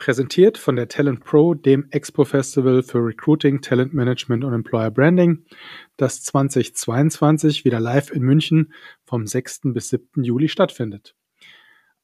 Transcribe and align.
Präsentiert 0.00 0.56
von 0.56 0.76
der 0.76 0.88
Talent 0.88 1.22
Pro, 1.22 1.52
dem 1.52 1.86
Expo 1.90 2.24
Festival 2.24 2.82
für 2.82 3.04
Recruiting, 3.04 3.60
Talent 3.60 3.92
Management 3.92 4.44
und 4.44 4.54
Employer 4.54 4.90
Branding, 4.90 5.44
das 5.98 6.22
2022 6.22 7.66
wieder 7.66 7.80
live 7.80 8.10
in 8.10 8.22
München 8.22 8.72
vom 9.04 9.26
6. 9.26 9.60
bis 9.74 9.90
7. 9.90 10.24
Juli 10.24 10.48
stattfindet. 10.48 11.14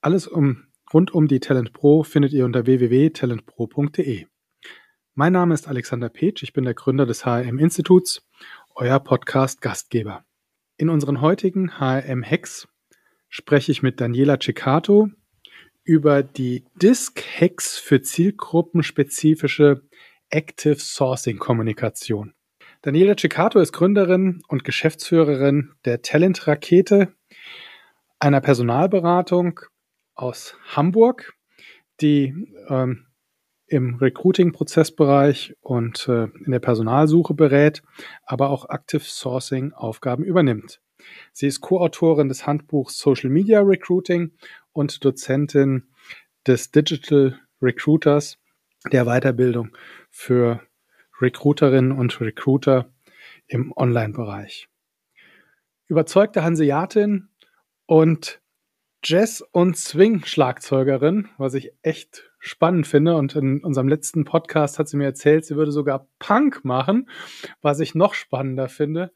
Alles 0.02 0.26
um, 0.26 0.66
rund 0.92 1.14
um 1.14 1.26
die 1.26 1.40
Talent 1.40 1.72
Pro 1.72 2.02
findet 2.02 2.34
ihr 2.34 2.44
unter 2.44 2.66
www.talentpro.de. 2.66 4.26
Mein 5.14 5.32
Name 5.32 5.54
ist 5.54 5.66
Alexander 5.66 6.10
Petsch, 6.10 6.42
ich 6.42 6.52
bin 6.52 6.64
der 6.64 6.74
Gründer 6.74 7.06
des 7.06 7.24
HRM 7.24 7.58
Instituts, 7.58 8.28
euer 8.74 9.00
Podcast 9.00 9.62
Gastgeber. 9.62 10.22
In 10.76 10.90
unseren 10.90 11.22
heutigen 11.22 11.80
HRM 11.80 12.22
Hacks 12.22 12.68
spreche 13.30 13.72
ich 13.72 13.82
mit 13.82 14.02
Daniela 14.02 14.38
Ciccato, 14.38 15.08
über 15.86 16.22
die 16.24 16.64
Disk-Hacks 16.82 17.78
für 17.78 18.02
zielgruppenspezifische 18.02 19.82
Active 20.28 20.80
Sourcing 20.80 21.38
Kommunikation. 21.38 22.34
Daniela 22.82 23.16
Ciccato 23.16 23.60
ist 23.60 23.72
Gründerin 23.72 24.42
und 24.48 24.64
Geschäftsführerin 24.64 25.72
der 25.84 26.02
Talent 26.02 26.46
Rakete, 26.46 27.14
einer 28.18 28.40
Personalberatung 28.40 29.60
aus 30.14 30.56
Hamburg, 30.74 31.34
die 32.00 32.34
ähm, 32.68 33.06
im 33.68 33.94
Recruiting-Prozessbereich 33.96 35.54
und 35.60 36.08
äh, 36.08 36.24
in 36.44 36.50
der 36.50 36.60
Personalsuche 36.60 37.34
berät, 37.34 37.82
aber 38.24 38.50
auch 38.50 38.68
Active 38.68 39.00
Sourcing 39.00 39.72
Aufgaben 39.72 40.24
übernimmt. 40.24 40.80
Sie 41.32 41.46
ist 41.46 41.60
Co-Autorin 41.60 42.28
des 42.28 42.46
Handbuchs 42.46 42.98
Social 42.98 43.30
Media 43.30 43.60
Recruiting 43.60 44.32
und 44.76 45.04
Dozentin 45.04 45.88
des 46.46 46.70
Digital 46.70 47.40
Recruiters 47.62 48.38
der 48.92 49.04
Weiterbildung 49.06 49.76
für 50.10 50.60
Recruiterinnen 51.20 51.92
und 51.92 52.20
Recruiter 52.20 52.92
im 53.46 53.72
Online-Bereich. 53.74 54.68
Überzeugte 55.88 56.42
Hanseatin 56.42 57.28
und 57.86 58.40
Jazz- 59.02 59.40
und 59.52 59.76
Swing-Schlagzeugerin, 59.76 61.28
was 61.38 61.54
ich 61.54 61.72
echt 61.82 62.30
spannend 62.38 62.86
finde. 62.86 63.16
Und 63.16 63.34
in 63.36 63.62
unserem 63.62 63.88
letzten 63.88 64.24
Podcast 64.24 64.78
hat 64.78 64.88
sie 64.88 64.96
mir 64.96 65.04
erzählt, 65.04 65.44
sie 65.44 65.56
würde 65.56 65.70
sogar 65.70 66.08
Punk 66.18 66.64
machen, 66.64 67.08
was 67.62 67.80
ich 67.80 67.94
noch 67.94 68.14
spannender 68.14 68.68
finde. 68.68 69.12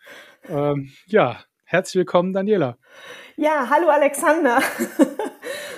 Ähm, 0.49 0.93
ja, 1.07 1.41
herzlich 1.65 1.97
willkommen, 1.97 2.33
Daniela. 2.33 2.79
Ja, 3.37 3.69
hallo 3.69 3.89
Alexander. 3.89 4.63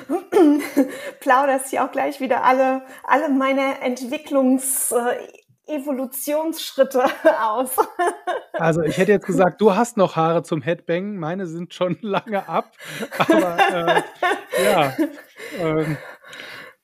Plauderst 1.20 1.70
hier 1.70 1.84
auch 1.84 1.92
gleich 1.92 2.20
wieder 2.20 2.44
alle, 2.44 2.82
alle 3.04 3.28
meine 3.28 3.82
Entwicklungs- 3.82 4.94
äh, 4.94 5.16
Evolutionsschritte 5.66 7.04
aus. 7.42 7.76
Also 8.54 8.82
ich 8.82 8.98
hätte 8.98 9.10
jetzt 9.10 9.26
gesagt, 9.26 9.60
du 9.62 9.74
hast 9.74 9.96
noch 9.96 10.14
Haare 10.14 10.42
zum 10.42 10.60
Headbang, 10.60 11.16
meine 11.16 11.46
sind 11.46 11.72
schon 11.72 11.96
lange 12.02 12.46
ab. 12.48 12.70
Aber 13.18 13.56
äh, 13.58 14.02
ja, 14.62 14.92
äh, 15.58 15.96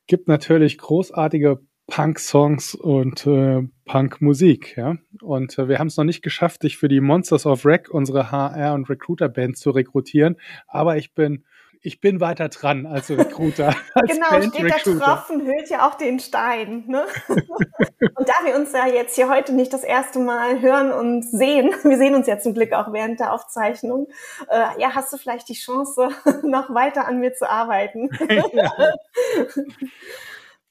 gibt 0.07 0.29
natürlich 0.29 0.79
großartige 0.79 1.61
Punk-Songs 1.87 2.75
und 2.75 3.27
äh, 3.27 3.69
Punk-Musik, 3.85 4.77
ja. 4.77 4.97
Und 5.21 5.59
äh, 5.59 5.69
wir 5.69 5.79
haben 5.79 5.89
es 5.89 5.99
noch 5.99 6.05
nicht 6.05 6.23
geschafft, 6.23 6.63
dich 6.63 6.79
für 6.79 6.89
die 6.89 7.01
Monsters 7.01 7.45
of 7.45 7.67
Rec, 7.67 7.91
unsere 7.91 8.33
HR- 8.33 8.75
und 8.75 8.89
Recruiter-Band, 8.89 9.57
zu 9.59 9.71
rekrutieren. 9.71 10.37
Aber 10.67 10.97
ich 10.97 11.15
bin 11.15 11.45
ich 11.83 12.01
bin 12.01 12.21
weiter 12.21 12.49
dran 12.49 12.87
als 12.87 13.11
Recruiter. 13.11 13.75
Als 13.95 14.13
genau, 14.13 14.31
Band 14.31 14.55
steht 14.55 14.65
Recruiter. 14.65 14.99
der 14.99 15.07
Tropfen 15.07 15.47
hüllt 15.47 15.71
ja 15.71 15.89
auch 15.89 15.95
den 15.95 16.19
Stein. 16.21 16.85
Ne? 16.87 17.05
und 17.29 18.29
da 18.29 18.45
wir 18.45 18.57
uns 18.57 18.73
ja 18.73 18.87
jetzt 18.87 19.15
hier 19.15 19.29
heute 19.29 19.55
nicht 19.55 19.73
das 19.73 19.85
erste 19.85 20.19
Mal 20.19 20.61
hören 20.61 20.93
und 20.93 21.23
sehen, 21.23 21.71
wir 21.83 21.99
sehen 21.99 22.15
uns 22.15 22.27
ja 22.27 22.39
zum 22.39 22.55
Glück 22.55 22.73
auch 22.73 22.93
während 22.93 23.21
der 23.21 23.33
Aufzeichnung, 23.33 24.09
äh, 24.49 24.81
ja, 24.81 24.95
hast 24.95 25.13
du 25.13 25.17
vielleicht 25.17 25.49
die 25.49 25.55
Chance, 25.55 26.09
noch 26.43 26.73
weiter 26.75 27.07
an 27.07 27.21
mir 27.21 27.35
zu 27.35 27.49
arbeiten. 27.49 28.09
ja. 28.53 28.73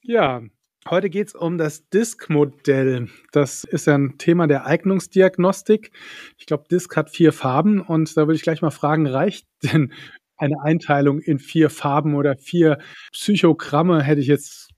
ja. 0.02 0.42
Heute 0.90 1.10
geht 1.10 1.28
es 1.28 1.36
um 1.36 1.58
das 1.58 1.90
DISC-Modell. 1.90 3.10
Das 3.34 3.66
ist 3.66 3.88
ja 3.88 3.98
ein 3.98 4.18
Thema 4.18 4.48
der 4.48 4.66
Eignungsdiagnostik. 4.66 5.92
Ich 6.38 6.46
glaube, 6.46 6.64
DISC 6.72 6.96
hat 6.96 7.10
vier 7.10 7.34
Farben 7.34 7.82
und 7.82 8.16
da 8.16 8.22
würde 8.22 8.36
ich 8.36 8.42
gleich 8.42 8.62
mal 8.62 8.72
fragen, 8.72 9.06
reicht 9.06 9.48
denn 9.64 9.92
eine 10.38 10.62
Einteilung 10.62 11.20
in 11.20 11.40
vier 11.40 11.70
Farben 11.70 12.16
oder 12.16 12.36
vier 12.38 12.80
Psychogramme, 13.12 14.04
hätte 14.04 14.22
ich 14.22 14.28
jetzt 14.28 14.70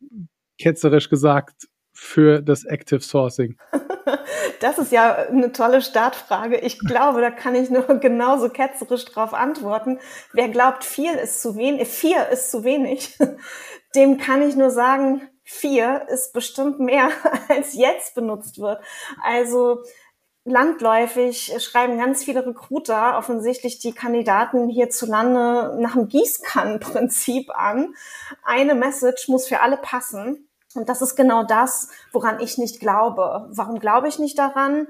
ketzerisch 0.60 1.10
gesagt, 1.10 1.68
für 1.94 2.42
das 2.42 2.66
Active 2.66 3.02
Sourcing? 3.02 3.58
Das 4.62 4.78
ist 4.78 4.92
ja 4.92 5.14
eine 5.14 5.54
tolle 5.54 5.82
Startfrage. 5.82 6.58
Ich 6.58 6.80
glaube, 6.80 7.22
da 7.22 7.32
kann 7.32 7.56
ich 7.56 7.70
nur 7.70 7.84
genauso 8.00 8.50
ketzerisch 8.50 9.06
drauf 9.06 9.34
antworten. 9.34 10.00
Wer 10.34 10.50
glaubt, 10.50 10.84
vier 10.84 11.20
ist 11.20 11.42
zu 11.42 11.56
wenig, 11.56 11.88
vier 11.88 12.28
ist 12.28 12.52
zu 12.52 12.66
wenig, 12.66 13.18
dem 13.96 14.18
kann 14.18 14.42
ich 14.42 14.56
nur 14.56 14.70
sagen, 14.70 15.22
vier 15.44 16.08
ist 16.10 16.34
bestimmt 16.34 16.80
mehr, 16.80 17.10
als 17.48 17.74
jetzt 17.74 18.16
benutzt 18.16 18.60
wird. 18.60 18.82
Also 19.24 19.84
landläufig 20.46 21.54
schreiben 21.60 21.98
ganz 21.98 22.24
viele 22.24 22.46
Recruiter 22.46 23.18
offensichtlich 23.18 23.80
die 23.80 23.94
Kandidaten 23.94 24.70
hierzulande 24.70 25.78
nach 25.80 25.94
dem 25.94 26.08
Gießkannenprinzip 26.08 27.52
an. 27.56 27.96
Eine 28.44 28.76
Message 28.76 29.28
muss 29.28 29.48
für 29.48 29.62
alle 29.62 29.78
passen. 29.78 30.50
Und 30.76 30.88
das 30.88 31.02
ist 31.02 31.16
genau 31.16 31.44
das, 31.44 31.90
woran 32.12 32.40
ich 32.40 32.58
nicht 32.58 32.80
glaube. 32.80 33.48
Warum 33.50 33.80
glaube 33.80 34.08
ich 34.08 34.20
nicht 34.20 34.38
daran? 34.38 34.88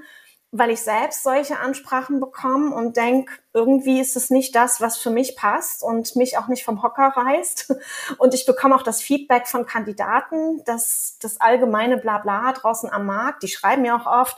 Weil 0.51 0.71
ich 0.71 0.81
selbst 0.81 1.23
solche 1.23 1.59
Ansprachen 1.59 2.19
bekomme 2.19 2.73
und 2.75 2.97
denke, 2.97 3.31
irgendwie 3.53 4.01
ist 4.01 4.15
es 4.15 4.29
nicht 4.29 4.55
das, 4.55 4.81
was 4.81 4.97
für 4.97 5.11
mich 5.11 5.35
passt 5.35 5.83
und 5.83 6.15
mich 6.15 6.37
auch 6.37 6.47
nicht 6.47 6.65
vom 6.65 6.83
Hocker 6.83 7.13
reißt. 7.15 7.75
Und 8.17 8.33
ich 8.33 8.45
bekomme 8.45 8.75
auch 8.75 8.81
das 8.81 9.01
Feedback 9.01 9.47
von 9.47 9.65
Kandidaten, 9.65 10.63
dass 10.65 11.17
das 11.21 11.39
allgemeine 11.39 11.97
Blabla 11.97 12.51
draußen 12.53 12.91
am 12.91 13.05
Markt, 13.05 13.43
die 13.43 13.47
schreiben 13.47 13.85
ja 13.85 13.95
auch 13.95 14.07
oft, 14.07 14.37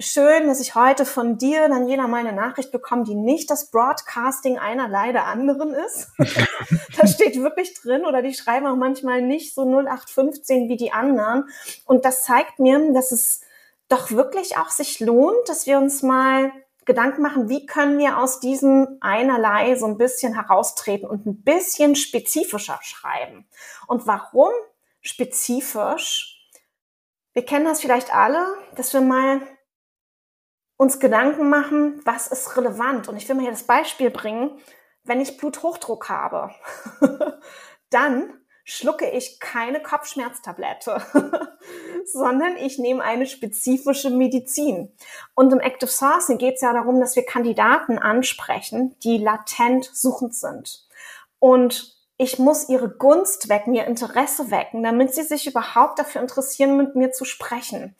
schön, 0.00 0.46
dass 0.46 0.60
ich 0.60 0.74
heute 0.74 1.04
von 1.04 1.38
dir, 1.38 1.68
Daniela, 1.68 2.06
mal 2.06 2.18
eine 2.18 2.32
Nachricht 2.32 2.70
bekomme, 2.70 3.04
die 3.04 3.14
nicht 3.14 3.50
das 3.50 3.70
Broadcasting 3.70 4.58
einer 4.58 4.88
leider 4.88 5.24
anderen 5.24 5.74
ist. 5.74 6.08
das 6.96 7.14
steht 7.14 7.40
wirklich 7.42 7.74
drin 7.74 8.04
oder 8.04 8.22
die 8.22 8.34
schreiben 8.34 8.66
auch 8.66 8.76
manchmal 8.76 9.22
nicht 9.22 9.54
so 9.54 9.62
0815 9.62 10.68
wie 10.68 10.76
die 10.76 10.92
anderen. 10.92 11.48
Und 11.84 12.04
das 12.04 12.22
zeigt 12.22 12.60
mir, 12.60 12.92
dass 12.92 13.10
es 13.10 13.42
doch 13.88 14.10
wirklich 14.12 14.56
auch 14.56 14.70
sich 14.70 15.00
lohnt, 15.00 15.48
dass 15.48 15.66
wir 15.66 15.78
uns 15.78 16.02
mal 16.02 16.52
Gedanken 16.84 17.20
machen, 17.20 17.48
wie 17.48 17.66
können 17.66 17.98
wir 17.98 18.18
aus 18.18 18.40
diesem 18.40 18.98
einerlei 19.00 19.76
so 19.76 19.86
ein 19.86 19.98
bisschen 19.98 20.34
heraustreten 20.34 21.08
und 21.08 21.26
ein 21.26 21.42
bisschen 21.42 21.96
spezifischer 21.96 22.78
schreiben. 22.82 23.46
Und 23.86 24.06
warum 24.06 24.50
spezifisch? 25.02 26.48
Wir 27.34 27.44
kennen 27.44 27.66
das 27.66 27.80
vielleicht 27.80 28.14
alle, 28.14 28.46
dass 28.74 28.94
wir 28.94 29.00
mal 29.00 29.40
uns 30.78 31.00
Gedanken 31.00 31.50
machen, 31.50 32.00
was 32.04 32.28
ist 32.28 32.56
relevant. 32.56 33.08
Und 33.08 33.18
ich 33.18 33.28
will 33.28 33.36
mal 33.36 33.42
hier 33.42 33.50
das 33.50 33.64
Beispiel 33.64 34.10
bringen, 34.10 34.58
wenn 35.04 35.20
ich 35.20 35.36
Bluthochdruck 35.36 36.08
habe, 36.08 36.50
dann 37.90 38.32
schlucke 38.64 39.10
ich 39.10 39.40
keine 39.40 39.82
Kopfschmerztablette, 39.82 41.02
sondern 42.04 42.56
ich 42.58 42.78
nehme 42.78 43.02
eine 43.02 43.26
spezifische 43.26 44.10
Medizin. 44.10 44.92
Und 45.34 45.52
im 45.52 45.60
Active 45.60 45.90
Sourcing 45.90 46.38
geht 46.38 46.56
es 46.56 46.60
ja 46.60 46.72
darum, 46.72 47.00
dass 47.00 47.16
wir 47.16 47.24
Kandidaten 47.24 47.98
ansprechen, 47.98 48.94
die 49.02 49.18
latent 49.18 49.90
suchend 49.92 50.34
sind. 50.34 50.86
Und 51.38 51.96
ich 52.18 52.38
muss 52.38 52.68
ihre 52.68 52.90
Gunst 52.90 53.48
wecken, 53.48 53.74
ihr 53.74 53.86
Interesse 53.86 54.50
wecken, 54.50 54.82
damit 54.82 55.14
sie 55.14 55.22
sich 55.22 55.46
überhaupt 55.46 55.98
dafür 55.98 56.20
interessieren, 56.20 56.76
mit 56.76 56.94
mir 56.94 57.10
zu 57.10 57.24
sprechen. 57.24 57.96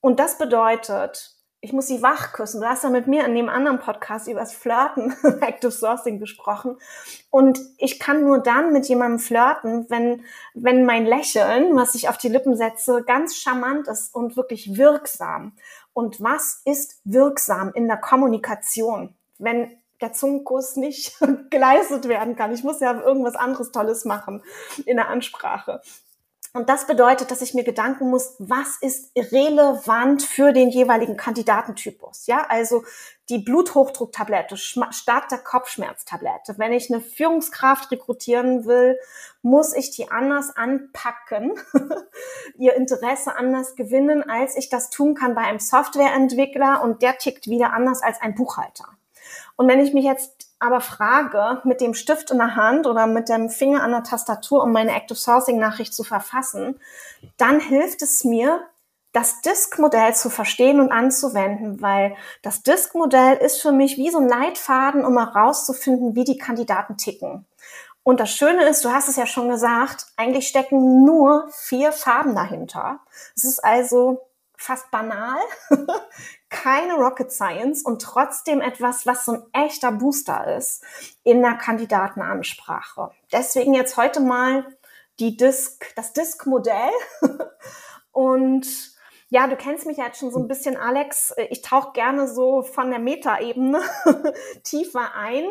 Und 0.00 0.18
das 0.18 0.38
bedeutet, 0.38 1.39
ich 1.62 1.72
muss 1.72 1.88
sie 1.88 2.00
wach 2.02 2.32
küssen. 2.32 2.60
Du 2.60 2.66
hast 2.66 2.84
ja 2.84 2.90
mit 2.90 3.06
mir 3.06 3.24
in 3.26 3.34
dem 3.34 3.50
anderen 3.50 3.80
Podcast 3.80 4.28
über 4.28 4.40
das 4.40 4.54
Flirten, 4.54 5.14
Active 5.40 5.70
Sourcing 5.70 6.18
gesprochen. 6.18 6.78
Und 7.28 7.60
ich 7.76 8.00
kann 8.00 8.22
nur 8.22 8.38
dann 8.38 8.72
mit 8.72 8.86
jemandem 8.86 9.18
flirten, 9.18 9.86
wenn, 9.90 10.24
wenn 10.54 10.86
mein 10.86 11.04
Lächeln, 11.04 11.76
was 11.76 11.94
ich 11.94 12.08
auf 12.08 12.16
die 12.16 12.28
Lippen 12.28 12.56
setze, 12.56 13.02
ganz 13.02 13.36
charmant 13.36 13.88
ist 13.88 14.14
und 14.14 14.36
wirklich 14.36 14.76
wirksam. 14.78 15.52
Und 15.92 16.20
was 16.20 16.62
ist 16.64 17.00
wirksam 17.04 17.72
in 17.74 17.88
der 17.88 17.98
Kommunikation? 17.98 19.14
Wenn 19.38 19.70
der 20.00 20.14
Zungenkuss 20.14 20.76
nicht 20.76 21.18
geleistet 21.50 22.08
werden 22.08 22.36
kann. 22.36 22.54
Ich 22.54 22.64
muss 22.64 22.80
ja 22.80 22.98
irgendwas 22.98 23.36
anderes 23.36 23.70
Tolles 23.70 24.06
machen 24.06 24.42
in 24.86 24.96
der 24.96 25.08
Ansprache. 25.08 25.82
Und 26.52 26.68
das 26.68 26.88
bedeutet, 26.88 27.30
dass 27.30 27.42
ich 27.42 27.54
mir 27.54 27.62
Gedanken 27.62 28.10
muss, 28.10 28.34
was 28.40 28.76
ist 28.80 29.12
relevant 29.16 30.22
für 30.22 30.52
den 30.52 30.68
jeweiligen 30.68 31.16
Kandidatentypus? 31.16 32.26
Ja, 32.26 32.44
also 32.48 32.82
die 33.28 33.38
Bluthochdrucktablette 33.38 34.56
statt 34.56 35.30
der 35.30 35.38
Kopfschmerztablette. 35.38 36.56
Wenn 36.58 36.72
ich 36.72 36.92
eine 36.92 37.00
Führungskraft 37.00 37.92
rekrutieren 37.92 38.66
will, 38.66 38.98
muss 39.42 39.72
ich 39.72 39.92
die 39.92 40.10
anders 40.10 40.50
anpacken, 40.56 41.52
ihr 42.58 42.74
Interesse 42.74 43.36
anders 43.36 43.76
gewinnen, 43.76 44.28
als 44.28 44.56
ich 44.56 44.68
das 44.68 44.90
tun 44.90 45.14
kann 45.14 45.36
bei 45.36 45.42
einem 45.42 45.60
Softwareentwickler 45.60 46.82
und 46.82 47.00
der 47.00 47.16
tickt 47.18 47.46
wieder 47.46 47.72
anders 47.72 48.02
als 48.02 48.20
ein 48.20 48.34
Buchhalter. 48.34 48.88
Und 49.54 49.68
wenn 49.68 49.78
ich 49.78 49.94
mich 49.94 50.04
jetzt 50.04 50.49
aber 50.60 50.80
frage, 50.80 51.62
mit 51.64 51.80
dem 51.80 51.94
Stift 51.94 52.30
in 52.30 52.38
der 52.38 52.54
Hand 52.54 52.86
oder 52.86 53.06
mit 53.06 53.28
dem 53.28 53.48
Finger 53.48 53.82
an 53.82 53.92
der 53.92 54.04
Tastatur, 54.04 54.62
um 54.62 54.72
meine 54.72 54.94
Active 54.94 55.18
Sourcing 55.18 55.58
Nachricht 55.58 55.94
zu 55.94 56.04
verfassen, 56.04 56.78
dann 57.38 57.60
hilft 57.60 58.02
es 58.02 58.24
mir, 58.24 58.60
das 59.12 59.40
Disk-Modell 59.40 60.14
zu 60.14 60.30
verstehen 60.30 60.78
und 60.78 60.92
anzuwenden, 60.92 61.82
weil 61.82 62.14
das 62.42 62.62
Disk-Modell 62.62 63.38
ist 63.38 63.60
für 63.60 63.72
mich 63.72 63.96
wie 63.96 64.10
so 64.10 64.18
ein 64.18 64.28
Leitfaden, 64.28 65.04
um 65.04 65.18
herauszufinden, 65.18 66.14
wie 66.14 66.24
die 66.24 66.38
Kandidaten 66.38 66.96
ticken. 66.96 67.44
Und 68.02 68.20
das 68.20 68.30
Schöne 68.30 68.64
ist, 68.68 68.84
du 68.84 68.90
hast 68.90 69.08
es 69.08 69.16
ja 69.16 69.26
schon 69.26 69.48
gesagt, 69.48 70.06
eigentlich 70.16 70.48
stecken 70.48 71.04
nur 71.04 71.48
vier 71.52 71.92
Farben 71.92 72.34
dahinter. 72.34 73.00
Es 73.34 73.44
ist 73.44 73.64
also 73.64 74.20
fast 74.56 74.90
banal, 74.90 75.38
keine 76.50 76.94
Rocket 76.94 77.32
Science 77.32 77.82
und 77.82 78.02
trotzdem 78.02 78.60
etwas, 78.60 79.06
was 79.06 79.24
so 79.24 79.32
ein 79.32 79.42
echter 79.52 79.92
Booster 79.92 80.56
ist 80.56 80.82
in 81.22 81.40
der 81.42 81.54
Kandidatenansprache. 81.54 83.10
Deswegen 83.32 83.72
jetzt 83.72 83.96
heute 83.96 84.20
mal 84.20 84.66
die 85.20 85.36
Disk, 85.36 85.94
das 85.94 86.12
Disk-Modell. 86.12 86.90
und 88.12 88.66
ja, 89.28 89.46
du 89.46 89.56
kennst 89.56 89.86
mich 89.86 89.98
ja 89.98 90.06
jetzt 90.06 90.18
schon 90.18 90.32
so 90.32 90.40
ein 90.40 90.48
bisschen, 90.48 90.76
Alex. 90.76 91.32
Ich 91.50 91.62
tauche 91.62 91.92
gerne 91.92 92.26
so 92.26 92.62
von 92.62 92.90
der 92.90 92.98
Metaebene 92.98 93.80
tiefer 94.64 95.14
ein. 95.14 95.44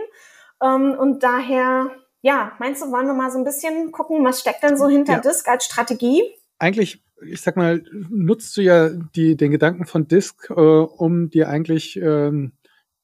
Ähm, 0.61 0.97
und 0.99 1.23
daher, 1.23 1.91
ja, 2.21 2.51
meinst 2.59 2.81
du, 2.81 2.91
wollen 2.91 3.07
wir 3.07 3.13
mal 3.13 3.31
so 3.31 3.37
ein 3.37 3.45
bisschen 3.45 3.93
gucken, 3.93 4.23
was 4.25 4.41
steckt 4.41 4.63
denn 4.63 4.77
so 4.77 4.89
hinter 4.89 5.13
ja. 5.13 5.19
Disk 5.19 5.47
als 5.47 5.63
Strategie? 5.63 6.21
Eigentlich 6.57 7.01
ich 7.25 7.41
sag 7.41 7.57
mal, 7.57 7.83
nutzt 8.09 8.55
du 8.57 8.61
ja 8.61 8.89
die, 8.89 9.35
den 9.35 9.51
Gedanken 9.51 9.85
von 9.85 10.07
Disk, 10.07 10.49
äh, 10.49 10.53
um 10.53 11.29
dir 11.29 11.49
eigentlich 11.49 11.97
ähm, 12.01 12.53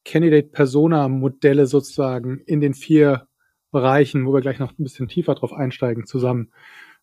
Candidate-Persona-Modelle 0.04 1.66
sozusagen 1.66 2.40
in 2.46 2.60
den 2.60 2.74
vier 2.74 3.26
Bereichen, 3.70 4.26
wo 4.26 4.32
wir 4.32 4.40
gleich 4.40 4.58
noch 4.58 4.72
ein 4.78 4.82
bisschen 4.82 5.08
tiefer 5.08 5.34
drauf 5.34 5.52
einsteigen, 5.52 6.06
zusammen 6.06 6.52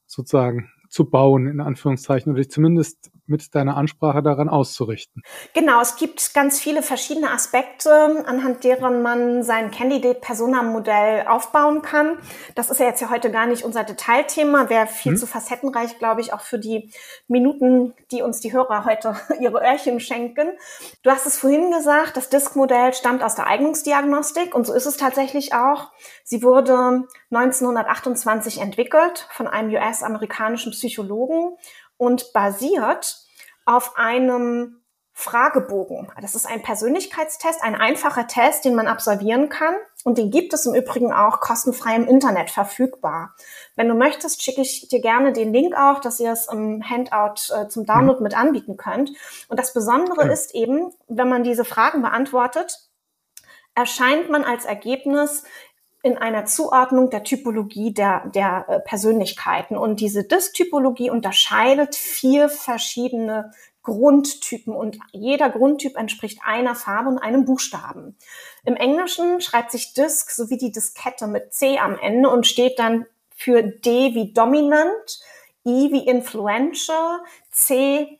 sozusagen 0.05 0.69
zu 0.89 1.09
bauen, 1.09 1.47
in 1.47 1.59
Anführungszeichen, 1.59 2.31
oder 2.31 2.41
dich 2.41 2.51
zumindest 2.51 3.11
mit 3.25 3.55
deiner 3.55 3.77
Ansprache 3.77 4.21
daran 4.21 4.49
auszurichten. 4.49 5.21
Genau, 5.53 5.81
es 5.81 5.95
gibt 5.95 6.33
ganz 6.33 6.59
viele 6.59 6.81
verschiedene 6.81 7.31
Aspekte, 7.31 8.23
anhand 8.25 8.63
deren 8.63 9.01
man 9.01 9.43
sein 9.43 9.71
Candidate-Persona-Modell 9.71 11.27
aufbauen 11.27 11.81
kann. 11.81 12.17
Das 12.55 12.69
ist 12.69 12.79
ja 12.79 12.87
jetzt 12.87 13.01
ja 13.01 13.09
heute 13.09 13.31
gar 13.31 13.45
nicht 13.45 13.63
unser 13.63 13.83
Detailthema, 13.83 14.69
wäre 14.69 14.87
viel 14.87 15.13
hm. 15.13 15.19
zu 15.19 15.27
facettenreich, 15.27 15.99
glaube 15.99 16.21
ich, 16.21 16.33
auch 16.33 16.41
für 16.41 16.59
die 16.59 16.91
Minuten, 17.27 17.93
die 18.11 18.21
uns 18.21 18.41
die 18.41 18.51
Hörer 18.51 18.85
heute 18.85 19.15
ihre 19.39 19.61
Öhrchen 19.61 19.99
schenken. 19.99 20.49
Du 21.01 21.09
hast 21.09 21.25
es 21.25 21.37
vorhin 21.37 21.71
gesagt, 21.71 22.17
das 22.17 22.29
DISC-Modell 22.29 22.93
stammt 22.93 23.23
aus 23.23 23.35
der 23.35 23.47
Eignungsdiagnostik 23.47 24.53
und 24.53 24.67
so 24.67 24.73
ist 24.73 24.85
es 24.85 24.97
tatsächlich 24.97 25.53
auch. 25.53 25.91
Sie 26.23 26.43
wurde 26.43 27.05
1928 27.31 28.59
entwickelt 28.59 29.27
von 29.31 29.47
einem 29.47 29.73
US-amerikanischen 29.73 30.71
Psychologen 30.71 31.57
und 32.03 32.33
basiert 32.33 33.17
auf 33.65 33.95
einem 33.95 34.81
Fragebogen. 35.15 36.11
Das 36.19 36.35
ist 36.35 36.47
ein 36.47 36.63
Persönlichkeitstest, 36.63 37.63
ein 37.63 37.75
einfacher 37.75 38.27
Test, 38.27 38.65
den 38.65 38.75
man 38.75 38.87
absolvieren 38.87 39.47
kann. 39.47 39.75
Und 40.03 40.17
den 40.17 40.31
gibt 40.31 40.53
es 40.53 40.65
im 40.65 40.73
Übrigen 40.73 41.13
auch 41.13 41.39
kostenfrei 41.39 41.95
im 41.95 42.07
Internet 42.07 42.49
verfügbar. 42.49 43.35
Wenn 43.75 43.87
du 43.87 43.93
möchtest, 43.93 44.43
schicke 44.43 44.61
ich 44.61 44.89
dir 44.89 45.01
gerne 45.01 45.31
den 45.31 45.53
Link 45.53 45.75
auch, 45.77 46.01
dass 46.01 46.19
ihr 46.19 46.31
es 46.31 46.47
im 46.51 46.83
Handout 46.83 47.53
äh, 47.55 47.67
zum 47.69 47.85
Download 47.85 48.17
mhm. 48.17 48.23
mit 48.23 48.37
anbieten 48.37 48.75
könnt. 48.75 49.11
Und 49.47 49.59
das 49.59 49.73
Besondere 49.73 50.25
ja. 50.25 50.31
ist 50.31 50.53
eben, 50.55 50.91
wenn 51.07 51.29
man 51.29 51.43
diese 51.43 51.63
Fragen 51.63 52.01
beantwortet, 52.01 52.89
erscheint 53.75 54.29
man 54.29 54.43
als 54.43 54.65
Ergebnis 54.65 55.43
in 56.03 56.17
einer 56.17 56.45
Zuordnung 56.45 57.09
der 57.09 57.23
Typologie 57.23 57.93
der, 57.93 58.27
der 58.27 58.65
äh, 58.67 58.79
Persönlichkeiten. 58.81 59.77
Und 59.77 60.01
diese 60.01 60.25
Disk-Typologie 60.25 61.09
unterscheidet 61.09 61.95
vier 61.95 62.49
verschiedene 62.49 63.51
Grundtypen 63.83 64.73
und 64.73 64.97
jeder 65.11 65.49
Grundtyp 65.49 65.97
entspricht 65.97 66.39
einer 66.45 66.75
Farbe 66.75 67.09
und 67.09 67.19
einem 67.19 67.45
Buchstaben. 67.45 68.17
Im 68.65 68.75
Englischen 68.75 69.41
schreibt 69.41 69.71
sich 69.71 69.93
Disk 69.93 70.29
sowie 70.31 70.57
die 70.57 70.71
Diskette 70.71 71.27
mit 71.27 71.53
C 71.53 71.79
am 71.79 71.97
Ende 71.97 72.29
und 72.29 72.47
steht 72.47 72.79
dann 72.79 73.05
für 73.35 73.63
D 73.63 74.13
wie 74.13 74.31
dominant, 74.31 75.19
I 75.65 75.91
wie 75.91 76.05
influential, 76.05 77.19
C 77.49 78.19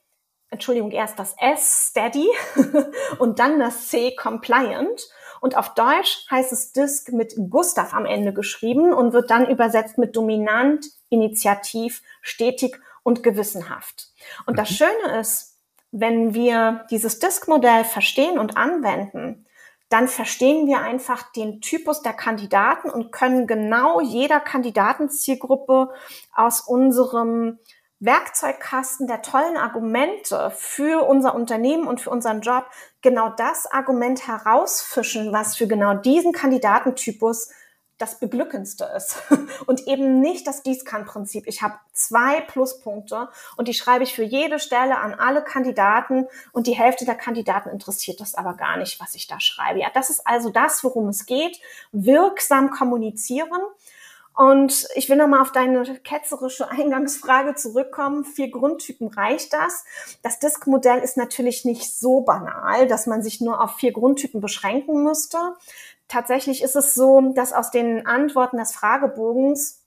Entschuldigung, 0.54 0.92
erst 0.92 1.18
das 1.18 1.36
S, 1.40 1.90
steady, 1.90 2.30
und 3.18 3.40
dann 3.40 3.60
das 3.60 3.88
C, 3.90 4.16
compliant. 4.16 5.10
Und 5.44 5.58
auf 5.58 5.74
Deutsch 5.74 6.26
heißt 6.32 6.54
es 6.54 6.72
Disk 6.72 7.12
mit 7.12 7.36
Gustav 7.50 7.94
am 7.94 8.06
Ende 8.06 8.32
geschrieben 8.32 8.94
und 8.94 9.12
wird 9.12 9.30
dann 9.30 9.46
übersetzt 9.46 9.98
mit 9.98 10.16
dominant, 10.16 10.86
initiativ, 11.10 12.02
stetig 12.22 12.80
und 13.04 13.24
gewissenhaft. 13.24 14.14
Und 14.46 14.58
das 14.58 14.72
mhm. 14.72 14.76
Schöne 14.76 15.20
ist, 15.20 15.60
wenn 15.92 16.34
wir 16.34 16.86
dieses 16.92 17.20
Disk-Modell 17.20 17.84
verstehen 17.84 18.40
und 18.40 18.56
anwenden, 18.56 19.46
dann 19.90 20.08
verstehen 20.08 20.66
wir 20.66 20.80
einfach 20.80 21.34
den 21.34 21.60
Typus 21.60 22.02
der 22.02 22.14
Kandidaten 22.14 22.90
und 22.90 23.12
können 23.12 23.46
genau 23.46 24.00
jeder 24.00 24.40
Kandidatenzielgruppe 24.40 25.90
aus 26.34 26.62
unserem 26.62 27.60
Werkzeugkasten 28.06 29.08
der 29.08 29.22
tollen 29.22 29.58
Argumente 29.58 30.52
für 30.56 31.08
unser 31.08 31.36
Unternehmen 31.36 31.88
und 31.88 32.02
für 32.02 32.10
unseren 32.10 32.42
Job 32.42 32.66
genau 33.02 33.30
das 33.30 33.66
Argument 33.72 34.28
herausfischen, 34.28 35.32
was 35.32 35.56
für 35.56 35.68
genau 35.68 35.94
diesen 35.94 36.34
Kandidatentypus 36.34 37.50
das 37.98 38.20
beglückendste 38.20 38.90
ist. 38.98 39.18
Und 39.66 39.88
eben 39.88 40.20
nicht 40.20 40.48
das 40.48 40.64
Gießkannenprinzip. 40.64 41.48
Ich 41.48 41.62
habe 41.62 41.76
zwei 41.94 42.42
Pluspunkte 42.42 43.30
und 43.56 43.68
die 43.68 43.74
schreibe 43.74 44.04
ich 44.04 44.14
für 44.14 44.24
jede 44.24 44.60
Stelle 44.60 44.98
an 44.98 45.14
alle 45.14 45.44
Kandidaten 45.44 46.28
und 46.52 46.68
die 46.68 46.76
Hälfte 46.76 47.06
der 47.06 47.16
Kandidaten 47.16 47.70
interessiert 47.70 48.20
das 48.20 48.36
aber 48.36 48.56
gar 48.56 48.78
nicht, 48.78 49.00
was 49.00 49.16
ich 49.16 49.28
da 49.28 49.40
schreibe. 49.40 49.80
Ja, 49.80 49.88
das 49.94 50.10
ist 50.10 50.26
also 50.26 50.50
das, 50.50 50.84
worum 50.84 51.08
es 51.08 51.26
geht. 51.26 51.62
Wirksam 51.92 52.72
kommunizieren 52.72 53.62
und 54.36 54.88
ich 54.96 55.10
will 55.10 55.18
nochmal 55.18 55.42
auf 55.42 55.52
deine 55.52 55.84
ketzerische 56.00 56.70
Eingangsfrage 56.72 57.56
zurückkommen. 57.56 58.26
Vier 58.26 58.50
Grundtypen 58.50 59.08
reicht 59.10 59.54
das. 59.54 59.86
Das 60.22 60.40
Disk-Modell 60.40 61.00
ist 61.00 61.18
natürlich 61.18 61.66
nicht 61.66 61.96
so 61.96 62.22
banal, 62.22 62.88
dass 62.88 63.06
man 63.06 63.22
sich 63.22 63.42
nur 63.42 63.62
auf 63.62 63.76
vier 63.76 63.92
Grundtypen 63.92 64.42
beschränken 64.42 65.04
müsste. 65.04 65.38
Tatsächlich 66.08 66.64
ist 66.64 66.76
es 66.76 66.94
so, 66.94 67.34
dass 67.34 67.54
aus 67.54 67.72
den 67.72 68.06
Antworten 68.06 68.58
des 68.58 68.74
Fragebogens 68.74 69.84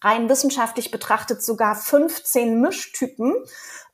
rein 0.00 0.28
wissenschaftlich 0.28 0.90
betrachtet 0.90 1.42
sogar 1.42 1.76
15 1.76 2.60
Mischtypen 2.60 3.34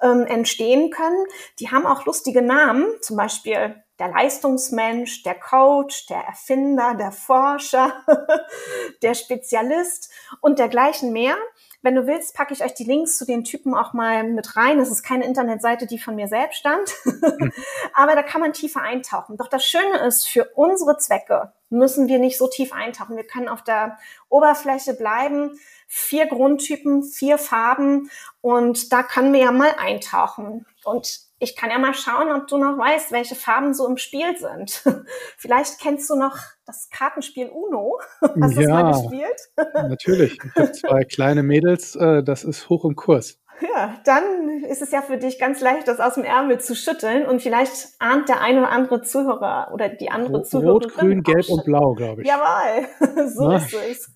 ähm, 0.00 0.24
entstehen 0.26 0.90
können. 0.90 1.26
Die 1.58 1.70
haben 1.70 1.86
auch 1.86 2.06
lustige 2.06 2.42
Namen, 2.42 2.86
zum 3.00 3.16
Beispiel 3.16 3.82
der 3.98 4.08
Leistungsmensch, 4.08 5.22
der 5.24 5.34
Coach, 5.34 6.06
der 6.06 6.18
Erfinder, 6.18 6.94
der 6.94 7.12
Forscher, 7.12 8.04
der 9.02 9.14
Spezialist 9.14 10.10
und 10.40 10.58
dergleichen 10.58 11.12
mehr. 11.12 11.36
Wenn 11.80 11.94
du 11.94 12.08
willst, 12.08 12.34
packe 12.34 12.52
ich 12.52 12.64
euch 12.64 12.74
die 12.74 12.84
Links 12.84 13.16
zu 13.16 13.24
den 13.24 13.44
Typen 13.44 13.74
auch 13.74 13.92
mal 13.92 14.24
mit 14.24 14.56
rein. 14.56 14.78
Das 14.78 14.90
ist 14.90 15.04
keine 15.04 15.24
Internetseite, 15.24 15.86
die 15.86 15.98
von 15.98 16.16
mir 16.16 16.26
selbst 16.26 16.58
stammt. 16.58 16.92
Aber 17.94 18.16
da 18.16 18.22
kann 18.22 18.40
man 18.40 18.52
tiefer 18.52 18.82
eintauchen. 18.82 19.36
Doch 19.36 19.46
das 19.48 19.64
Schöne 19.64 19.98
ist, 20.06 20.28
für 20.28 20.50
unsere 20.56 20.98
Zwecke 20.98 21.52
müssen 21.70 22.08
wir 22.08 22.18
nicht 22.18 22.36
so 22.36 22.48
tief 22.48 22.72
eintauchen. 22.72 23.16
Wir 23.16 23.26
können 23.26 23.48
auf 23.48 23.62
der 23.62 23.98
Oberfläche 24.28 24.94
bleiben. 24.94 25.58
Vier 25.86 26.26
Grundtypen, 26.26 27.04
vier 27.04 27.38
Farben 27.38 28.10
und 28.40 28.92
da 28.92 29.02
können 29.02 29.32
wir 29.32 29.40
ja 29.40 29.52
mal 29.52 29.74
eintauchen. 29.78 30.66
Und 30.84 31.27
ich 31.38 31.56
kann 31.56 31.70
ja 31.70 31.78
mal 31.78 31.94
schauen, 31.94 32.32
ob 32.32 32.48
du 32.48 32.58
noch 32.58 32.76
weißt, 32.78 33.12
welche 33.12 33.34
Farben 33.34 33.74
so 33.74 33.86
im 33.86 33.96
Spiel 33.96 34.36
sind. 34.36 34.82
Vielleicht 35.36 35.80
kennst 35.80 36.10
du 36.10 36.16
noch 36.16 36.36
das 36.66 36.88
Kartenspiel 36.90 37.48
Uno. 37.48 38.00
Hast 38.20 38.56
du 38.56 38.62
ja, 38.62 38.68
mal 38.68 38.92
gespielt? 38.92 39.40
natürlich. 39.74 40.38
Ich 40.42 40.56
habe 40.56 40.72
zwei 40.72 41.04
kleine 41.04 41.42
Mädels, 41.42 41.94
äh, 41.96 42.22
das 42.22 42.44
ist 42.44 42.68
hoch 42.68 42.84
im 42.84 42.96
Kurs. 42.96 43.38
ja, 43.60 43.94
dann 44.04 44.64
ist 44.64 44.82
es 44.82 44.90
ja 44.92 45.02
für 45.02 45.18
dich 45.18 45.38
ganz 45.38 45.60
leicht, 45.60 45.88
das 45.88 46.00
aus 46.00 46.14
dem 46.14 46.24
Ärmel 46.24 46.60
zu 46.60 46.76
schütteln 46.76 47.26
und 47.26 47.42
vielleicht 47.42 47.88
ahnt 47.98 48.28
der 48.28 48.40
eine 48.40 48.60
oder 48.60 48.70
andere 48.70 49.02
Zuhörer 49.02 49.70
oder 49.72 49.88
die 49.88 50.10
andere 50.10 50.42
Zuhörerin. 50.42 50.70
Rot, 50.70 50.94
grün, 50.94 51.22
gelb 51.22 51.48
und 51.48 51.64
blau, 51.64 51.94
glaube 51.94 52.22
ich. 52.22 52.28
Jawohl, 52.28 53.28
so 53.28 53.48
Na. 53.48 53.56
ist 53.56 53.74
es. 53.74 54.14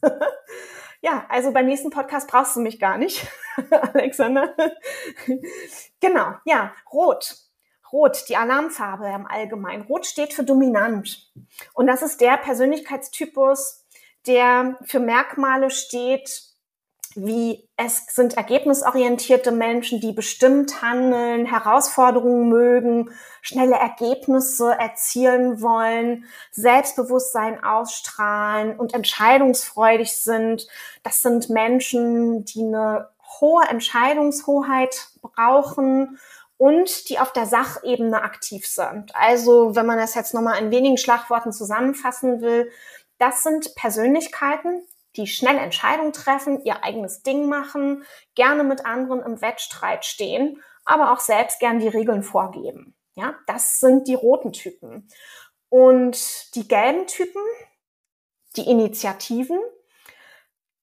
Ja, 1.03 1.27
also 1.29 1.53
beim 1.53 1.67
nächsten 1.67 1.91
Podcast 1.91 2.29
brauchst 2.29 2.55
du 2.55 2.61
mich 2.61 2.79
gar 2.79 2.97
nicht, 2.97 3.27
Alexander. 3.71 4.55
genau, 6.01 6.35
ja, 6.45 6.73
rot. 6.93 7.37
Rot, 7.93 8.25
die 8.29 8.37
Alarmfarbe 8.37 9.07
im 9.09 9.27
Allgemeinen. 9.27 9.83
Rot 9.83 10.07
steht 10.07 10.33
für 10.33 10.45
dominant. 10.45 11.31
Und 11.75 11.89
das 11.89 12.01
ist 12.01 12.23
der 12.23 12.39
Persönlichkeitstypus, 12.39 13.85
der 14.27 14.79
für 14.85 15.01
Merkmale 15.01 15.71
steht, 15.71 16.52
wie 17.15 17.69
es 17.77 18.07
sind 18.07 18.37
ergebnisorientierte 18.37 19.53
Menschen, 19.53 20.01
die 20.01 20.13
bestimmt 20.13 20.83
handeln, 20.83 21.47
Herausforderungen 21.47 22.49
mögen, 22.49 23.11
schnelle 23.41 23.77
Ergebnisse 23.77 24.73
erzielen 24.73 25.61
wollen, 25.61 26.25
Selbstbewusstsein 26.51 27.63
ausstrahlen 27.63 28.79
und 28.79 28.95
entscheidungsfreudig 28.95 30.17
sind. 30.17 30.67
Das 31.03 31.23
sind 31.23 31.51
Menschen, 31.51 32.45
die 32.45 32.63
eine 32.63 33.09
hohe 33.41 33.65
Entscheidungshoheit 33.69 35.09
brauchen 35.21 36.19
und 36.57 37.09
die 37.09 37.19
auf 37.19 37.33
der 37.33 37.47
Sachebene 37.47 38.23
aktiv 38.23 38.67
sind. 38.67 39.15
Also, 39.17 39.75
wenn 39.75 39.87
man 39.87 39.99
das 39.99 40.15
jetzt 40.15 40.35
nochmal 40.35 40.63
in 40.63 40.71
wenigen 40.71 40.99
Schlagworten 40.99 41.53
zusammenfassen 41.53 42.41
will, 42.41 42.71
das 43.19 43.43
sind 43.43 43.75
Persönlichkeiten, 43.75 44.83
die 45.17 45.27
schnell 45.27 45.59
Entscheidungen 45.59 46.13
treffen, 46.13 46.65
ihr 46.65 46.85
eigenes 46.85 47.23
Ding 47.23 47.49
machen, 47.49 48.05
gerne 48.35 48.65
mit 48.65 48.87
anderen 48.87 49.21
im 49.23 49.41
Wettstreit 49.43 50.05
stehen, 50.05 50.63
aber 50.85 51.13
auch 51.13 51.21
selbst 51.21 51.61
gern 51.61 51.79
die 51.79 51.89
Regeln 51.89 52.23
vorgeben. 52.23 52.95
Ja, 53.15 53.35
das 53.47 53.79
sind 53.79 54.09
die 54.09 54.15
roten 54.15 54.53
Typen. 54.53 55.09
Und 55.69 56.55
die 56.55 56.67
gelben 56.67 57.07
Typen, 57.07 57.43
die 58.57 58.69
Initiativen, 58.69 59.59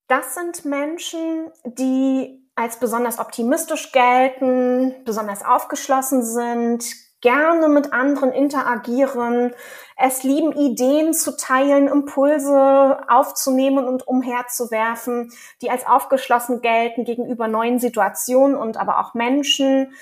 das 0.06 0.34
sind 0.34 0.64
Menschen, 0.64 1.50
die 1.64 2.44
als 2.56 2.78
besonders 2.78 3.18
optimistisch 3.18 3.92
gelten, 3.92 5.04
besonders 5.04 5.44
aufgeschlossen 5.44 6.24
sind, 6.24 6.84
gerne 7.20 7.68
mit 7.68 7.92
anderen 7.92 8.32
interagieren, 8.32 9.54
es 9.96 10.22
lieben, 10.22 10.52
Ideen 10.52 11.12
zu 11.12 11.36
teilen, 11.36 11.88
Impulse 11.88 12.98
aufzunehmen 13.08 13.86
und 13.86 14.06
umherzuwerfen, 14.06 15.32
die 15.60 15.70
als 15.70 15.86
aufgeschlossen 15.86 16.62
gelten 16.62 17.04
gegenüber 17.04 17.48
neuen 17.48 17.78
Situationen 17.78 18.56
und 18.56 18.78
aber 18.78 19.00
auch 19.00 19.14
Menschen. 19.14 19.92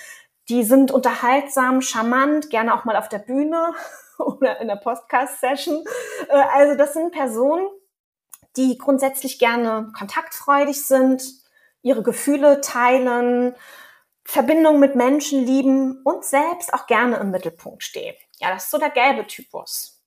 Die 0.48 0.62
sind 0.62 0.92
unterhaltsam, 0.92 1.82
charmant, 1.82 2.50
gerne 2.50 2.74
auch 2.74 2.84
mal 2.84 2.96
auf 2.96 3.08
der 3.08 3.18
Bühne 3.18 3.74
oder 4.18 4.60
in 4.60 4.68
der 4.68 4.76
Podcast-Session. 4.76 5.84
Äh, 6.28 6.42
also 6.54 6.76
das 6.76 6.92
sind 6.92 7.12
Personen, 7.12 7.66
die 8.56 8.78
grundsätzlich 8.78 9.38
gerne 9.38 9.92
kontaktfreudig 9.96 10.86
sind, 10.86 11.22
ihre 11.82 12.02
Gefühle 12.02 12.60
teilen, 12.60 13.54
Verbindung 14.30 14.78
mit 14.78 14.94
Menschen 14.94 15.46
lieben 15.46 16.02
und 16.04 16.22
selbst 16.22 16.74
auch 16.74 16.86
gerne 16.86 17.16
im 17.16 17.30
Mittelpunkt 17.30 17.82
stehen. 17.82 18.14
Ja, 18.36 18.50
das 18.50 18.64
ist 18.64 18.70
so 18.70 18.76
der 18.76 18.90
gelbe 18.90 19.26
Typus. 19.26 20.02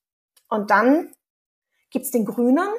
Und 0.47 0.69
dann 0.69 1.11
gibt's 1.89 2.11
den 2.11 2.25
grünen, 2.25 2.69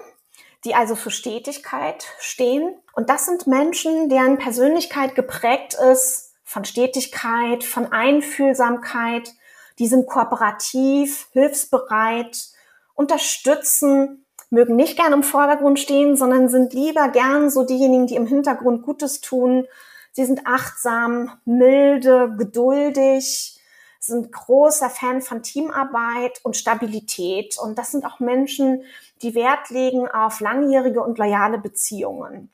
die 0.65 0.77
also 0.77 0.95
für 0.95 1.11
Stetigkeit 1.11 2.07
stehen. 2.21 2.81
Und 2.95 3.11
das 3.11 3.27
sind 3.27 3.49
Menschen, 3.49 4.09
deren 4.09 4.39
Persönlichkeit 4.39 5.17
geprägt 5.17 5.75
ist 5.75 6.33
von 6.45 6.65
Stetigkeit, 6.65 7.65
von 7.65 7.91
Einfühlsamkeit. 7.91 9.33
Die 9.81 9.89
sind 9.89 10.07
kooperativ, 10.07 11.27
hilfsbereit, 11.33 12.51
unterstützen, 12.95 14.27
mögen 14.49 14.77
nicht 14.77 14.97
gern 14.97 15.13
im 15.13 15.25
Vordergrund 15.25 15.81
stehen, 15.81 16.17
sondern 16.17 16.49
sind 16.49 16.73
lieber 16.73 17.09
gern 17.09 17.51
so 17.51 17.65
diejenigen, 17.65 18.07
die 18.07 18.15
im 18.15 18.27
Hintergrund 18.27 18.85
Gutes 18.85 19.21
tun, 19.21 19.67
Sie 20.13 20.25
sind 20.25 20.47
achtsam, 20.47 21.33
milde, 21.45 22.35
geduldig, 22.37 23.59
sind 23.99 24.33
großer 24.33 24.91
Fan 24.91 25.23
von 25.23 25.43
Teamarbeit 25.43 26.41
und 26.43 26.57
Stabilität. 26.57 27.57
Und 27.59 27.79
das 27.79 27.93
sind 27.93 28.05
auch 28.05 28.21
Menschen, 28.21 28.85
die 29.23 29.35
Wert 29.35 29.71
legen 29.71 30.09
auf 30.09 30.41
langjährige 30.41 31.03
und 31.03 31.19
loyale 31.19 31.59
Beziehungen. 31.59 32.53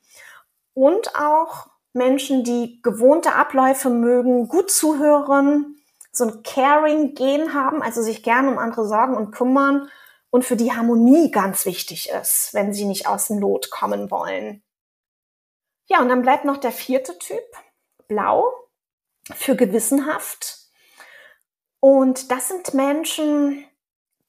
Und 0.73 1.15
auch 1.15 1.67
Menschen, 1.93 2.43
die 2.43 2.81
gewohnte 2.81 3.33
Abläufe 3.33 3.89
mögen, 3.89 4.47
gut 4.47 4.69
zuhören, 4.71 5.75
so 6.11 6.25
ein 6.25 6.43
Caring-Gen 6.43 7.53
haben, 7.53 7.81
also 7.81 8.01
sich 8.01 8.23
gerne 8.23 8.49
um 8.49 8.57
andere 8.57 8.87
sorgen 8.87 9.15
und 9.15 9.31
kümmern 9.31 9.89
und 10.29 10.45
für 10.45 10.55
die 10.55 10.71
Harmonie 10.71 11.31
ganz 11.31 11.65
wichtig 11.65 12.09
ist, 12.09 12.53
wenn 12.53 12.73
sie 12.73 12.85
nicht 12.85 13.07
aus 13.07 13.27
dem 13.27 13.39
Not 13.39 13.71
kommen 13.71 14.11
wollen. 14.11 14.61
Ja, 15.89 16.01
und 16.01 16.09
dann 16.09 16.21
bleibt 16.21 16.45
noch 16.45 16.57
der 16.57 16.71
vierte 16.71 17.17
Typ, 17.17 17.43
blau, 18.07 18.53
für 19.33 19.55
gewissenhaft. 19.55 20.57
Und 21.79 22.31
das 22.31 22.49
sind 22.49 22.73
Menschen, 22.73 23.65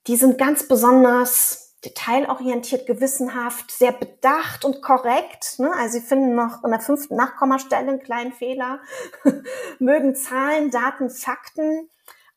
die 0.06 0.16
sind 0.16 0.38
ganz 0.38 0.66
besonders 0.66 1.76
detailorientiert, 1.84 2.86
gewissenhaft, 2.86 3.70
sehr 3.70 3.92
bedacht 3.92 4.64
und 4.64 4.82
korrekt. 4.82 5.58
Ne? 5.58 5.72
Also 5.74 5.98
sie 5.98 6.06
finden 6.06 6.34
noch 6.34 6.64
in 6.64 6.70
der 6.70 6.80
fünften 6.80 7.16
Nachkommastelle 7.16 7.88
einen 7.88 8.02
kleinen 8.02 8.32
Fehler, 8.32 8.80
mögen 9.78 10.14
Zahlen, 10.14 10.70
Daten, 10.70 11.10
Fakten, 11.10 11.88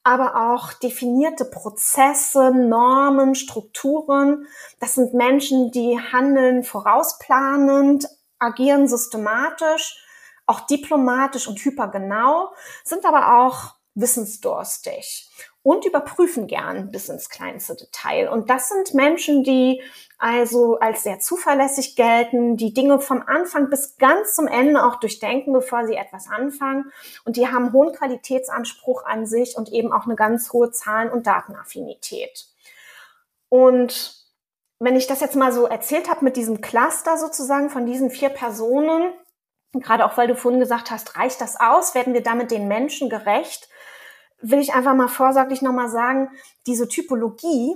aber 0.04 0.52
auch 0.52 0.74
definierte 0.74 1.46
Prozesse, 1.46 2.52
Normen, 2.52 3.36
Strukturen. 3.36 4.48
Das 4.80 4.96
sind 4.96 5.14
Menschen, 5.14 5.72
die 5.72 6.00
handeln 6.00 6.64
vorausplanend, 6.64 8.08
agieren 8.44 8.88
systematisch, 8.88 10.04
auch 10.46 10.62
diplomatisch 10.62 11.48
und 11.48 11.64
hypergenau, 11.64 12.54
sind 12.84 13.06
aber 13.06 13.46
auch 13.46 13.76
wissensdurstig 13.96 15.30
und 15.62 15.86
überprüfen 15.86 16.48
gern 16.48 16.92
bis 16.92 17.10
ins 17.10 17.30
kleinste 17.30 17.76
Detail. 17.76 18.30
Und 18.30 18.50
das 18.50 18.70
sind 18.70 18.94
Menschen, 18.94 19.44
die 19.44 19.82
also 20.18 20.80
als 20.80 21.04
sehr 21.04 21.20
zuverlässig 21.20 21.96
gelten, 21.96 22.58
die 22.58 22.74
Dinge 22.74 23.00
vom 23.00 23.22
Anfang 23.26 23.70
bis 23.70 23.98
ganz 23.98 24.36
zum 24.36 24.48
Ende 24.48 24.84
auch 24.84 24.96
durchdenken, 24.96 25.54
bevor 25.54 25.86
sie 25.86 25.96
etwas 25.96 26.28
anfangen. 26.28 26.92
Und 27.24 27.38
die 27.38 27.48
haben 27.48 27.72
hohen 27.72 27.94
Qualitätsanspruch 27.94 29.06
an 29.06 29.26
sich 29.26 29.56
und 29.56 29.70
eben 29.70 29.94
auch 29.94 30.06
eine 30.06 30.16
ganz 30.16 30.52
hohe 30.52 30.72
Zahlen- 30.72 31.12
und 31.12 31.28
Datenaffinität. 31.28 32.48
Und 33.48 34.23
wenn 34.84 34.96
ich 34.98 35.08
das 35.08 35.22
jetzt 35.22 35.36
mal 35.36 35.54
so 35.54 35.66
erzählt 35.66 36.10
habe 36.10 36.26
mit 36.26 36.36
diesem 36.36 36.60
Cluster 36.60 37.18
sozusagen 37.18 37.70
von 37.70 37.86
diesen 37.86 38.10
vier 38.10 38.30
Personen, 38.30 39.14
gerade 39.72 40.06
auch 40.06 40.18
weil 40.18 40.28
du 40.28 40.36
vorhin 40.36 40.60
gesagt 40.60 40.92
hast, 40.92 41.18
reicht 41.18 41.40
das 41.40 41.60
aus? 41.60 41.96
Werden 41.96 42.14
wir 42.14 42.22
damit 42.22 42.52
den 42.52 42.68
Menschen 42.68 43.10
gerecht? 43.10 43.70
Will 44.42 44.60
ich 44.60 44.74
einfach 44.74 44.94
mal 44.94 45.08
vorsorglich 45.08 45.62
nochmal 45.62 45.90
sagen, 45.90 46.30
diese 46.68 46.90
Typologie 46.90 47.76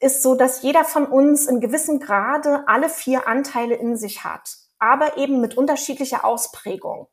ist 0.00 0.22
so, 0.22 0.34
dass 0.34 0.60
jeder 0.60 0.84
von 0.84 1.06
uns 1.06 1.46
in 1.46 1.60
gewissem 1.60 1.98
Grade 1.98 2.64
alle 2.66 2.90
vier 2.90 3.26
Anteile 3.26 3.74
in 3.74 3.96
sich 3.96 4.22
hat, 4.22 4.56
aber 4.78 5.16
eben 5.16 5.40
mit 5.40 5.56
unterschiedlicher 5.56 6.26
Ausprägung. 6.26 7.08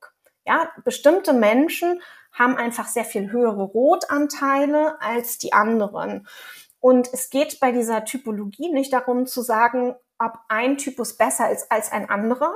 Ja, 0.46 0.72
bestimmte 0.84 1.32
Menschen 1.32 2.02
haben 2.34 2.58
einfach 2.58 2.88
sehr 2.88 3.06
viel 3.06 3.32
höhere 3.32 3.64
Rotanteile 3.64 5.00
als 5.02 5.38
die 5.38 5.54
anderen. 5.54 6.28
Und 6.82 7.14
es 7.14 7.30
geht 7.30 7.60
bei 7.60 7.72
dieser 7.72 8.04
Typologie 8.04 8.70
nicht 8.70 8.92
darum 8.92 9.28
zu 9.28 9.42
sagen, 9.42 9.96
ob 10.20 10.34
ein 10.50 10.78
Typus 10.78 11.16
besser 11.16 11.52
ist 11.52 11.72
als 11.72 11.92
ein 11.92 12.10
anderer, 12.10 12.56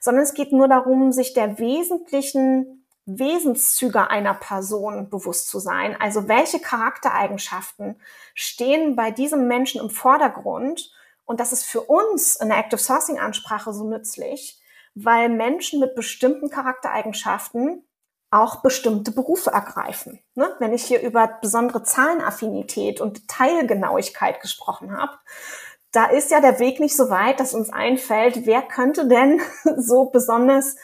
sondern 0.00 0.22
es 0.22 0.34
geht 0.34 0.52
nur 0.52 0.68
darum, 0.68 1.12
sich 1.12 1.32
der 1.32 1.58
wesentlichen 1.58 2.86
Wesenszüge 3.06 4.08
einer 4.10 4.34
Person 4.34 5.10
bewusst 5.10 5.48
zu 5.48 5.58
sein. 5.58 5.96
Also 6.00 6.28
welche 6.28 6.60
Charaktereigenschaften 6.60 8.00
stehen 8.34 8.96
bei 8.96 9.10
diesem 9.10 9.48
Menschen 9.48 9.80
im 9.80 9.90
Vordergrund? 9.90 10.92
Und 11.24 11.40
das 11.40 11.52
ist 11.52 11.64
für 11.64 11.80
uns 11.80 12.36
in 12.36 12.48
der 12.48 12.58
Active 12.58 12.80
Sourcing 12.80 13.18
Ansprache 13.18 13.72
so 13.72 13.88
nützlich, 13.88 14.60
weil 14.94 15.28
Menschen 15.28 15.80
mit 15.80 15.94
bestimmten 15.94 16.50
Charaktereigenschaften 16.50 17.84
auch 18.34 18.56
bestimmte 18.56 19.12
Berufe 19.12 19.50
ergreifen. 19.50 20.18
Ne? 20.34 20.50
Wenn 20.58 20.72
ich 20.72 20.84
hier 20.84 21.00
über 21.00 21.38
besondere 21.40 21.84
Zahlenaffinität 21.84 23.00
und 23.00 23.18
Detailgenauigkeit 23.18 24.40
gesprochen 24.40 24.96
habe, 24.96 25.12
da 25.92 26.06
ist 26.06 26.32
ja 26.32 26.40
der 26.40 26.58
Weg 26.58 26.80
nicht 26.80 26.96
so 26.96 27.08
weit, 27.10 27.38
dass 27.38 27.54
uns 27.54 27.72
einfällt, 27.72 28.46
wer 28.46 28.62
könnte 28.62 29.06
denn 29.06 29.40
so 29.76 30.06
besonders 30.06 30.76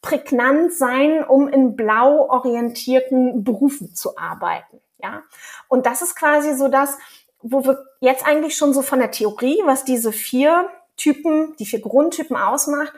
prägnant 0.00 0.72
sein, 0.72 1.22
um 1.24 1.48
in 1.48 1.76
blau 1.76 2.28
orientierten 2.28 3.44
Berufen 3.44 3.94
zu 3.94 4.16
arbeiten. 4.16 4.80
Ja, 4.98 5.22
und 5.68 5.84
das 5.84 6.00
ist 6.00 6.16
quasi 6.16 6.54
so 6.54 6.68
das, 6.68 6.96
wo 7.42 7.64
wir 7.64 7.84
jetzt 8.00 8.26
eigentlich 8.26 8.56
schon 8.56 8.72
so 8.72 8.80
von 8.80 8.98
der 8.98 9.10
Theorie, 9.10 9.60
was 9.66 9.84
diese 9.84 10.12
vier 10.12 10.70
Typen, 10.96 11.54
die 11.58 11.66
vier 11.66 11.80
Grundtypen 11.80 12.36
ausmacht, 12.36 12.94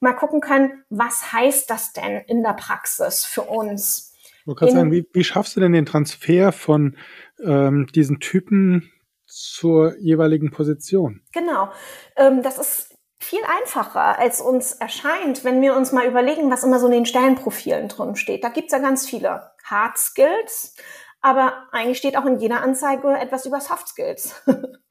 mal 0.00 0.14
gucken 0.14 0.40
können, 0.40 0.84
was 0.88 1.32
heißt 1.32 1.70
das 1.70 1.92
denn 1.92 2.22
in 2.26 2.42
der 2.42 2.54
Praxis 2.54 3.24
für 3.24 3.42
uns? 3.42 4.14
Du 4.46 4.54
kannst 4.54 4.74
sagen, 4.74 4.90
wie, 4.90 5.06
wie 5.12 5.24
schaffst 5.24 5.54
du 5.56 5.60
denn 5.60 5.72
den 5.72 5.86
Transfer 5.86 6.50
von 6.52 6.96
ähm, 7.44 7.86
diesen 7.94 8.18
Typen 8.18 8.90
zur 9.26 9.96
jeweiligen 9.98 10.50
Position? 10.50 11.20
Genau. 11.32 11.70
Ähm, 12.16 12.42
das 12.42 12.58
ist 12.58 12.96
viel 13.18 13.40
einfacher, 13.60 14.18
als 14.18 14.40
uns 14.40 14.72
erscheint, 14.72 15.44
wenn 15.44 15.60
wir 15.60 15.76
uns 15.76 15.92
mal 15.92 16.06
überlegen, 16.06 16.50
was 16.50 16.64
immer 16.64 16.80
so 16.80 16.86
in 16.86 16.92
den 16.92 17.06
Stellenprofilen 17.06 17.88
drin 17.88 18.16
steht. 18.16 18.42
Da 18.42 18.48
gibt's 18.48 18.72
ja 18.72 18.78
ganz 18.78 19.06
viele 19.06 19.50
Hard 19.64 19.98
Skills, 19.98 20.74
aber 21.20 21.68
eigentlich 21.70 21.98
steht 21.98 22.16
auch 22.16 22.24
in 22.24 22.38
jeder 22.38 22.62
Anzeige 22.62 23.12
etwas 23.12 23.44
über 23.44 23.60
Soft 23.60 23.88
Skills. 23.88 24.42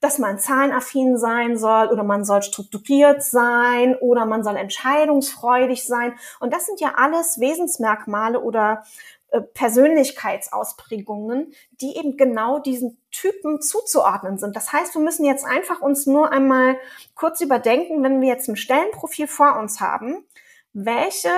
dass 0.00 0.18
man 0.18 0.38
zahlenaffin 0.38 1.18
sein 1.18 1.56
soll 1.56 1.88
oder 1.88 2.04
man 2.04 2.24
soll 2.24 2.42
strukturiert 2.42 3.22
sein 3.22 3.96
oder 3.96 4.26
man 4.26 4.44
soll 4.44 4.56
entscheidungsfreudig 4.56 5.86
sein. 5.86 6.14
Und 6.40 6.52
das 6.52 6.66
sind 6.66 6.80
ja 6.80 6.94
alles 6.96 7.40
Wesensmerkmale 7.40 8.40
oder 8.40 8.84
äh, 9.30 9.40
Persönlichkeitsausprägungen, 9.40 11.52
die 11.80 11.96
eben 11.96 12.16
genau 12.16 12.58
diesen 12.58 13.00
Typen 13.10 13.60
zuzuordnen 13.60 14.38
sind. 14.38 14.54
Das 14.54 14.72
heißt, 14.72 14.94
wir 14.94 15.02
müssen 15.02 15.24
jetzt 15.24 15.44
einfach 15.44 15.80
uns 15.80 16.06
nur 16.06 16.30
einmal 16.30 16.76
kurz 17.14 17.40
überdenken, 17.40 18.02
wenn 18.02 18.20
wir 18.20 18.28
jetzt 18.28 18.48
ein 18.48 18.56
Stellenprofil 18.56 19.26
vor 19.26 19.58
uns 19.58 19.80
haben, 19.80 20.24
welche 20.72 21.30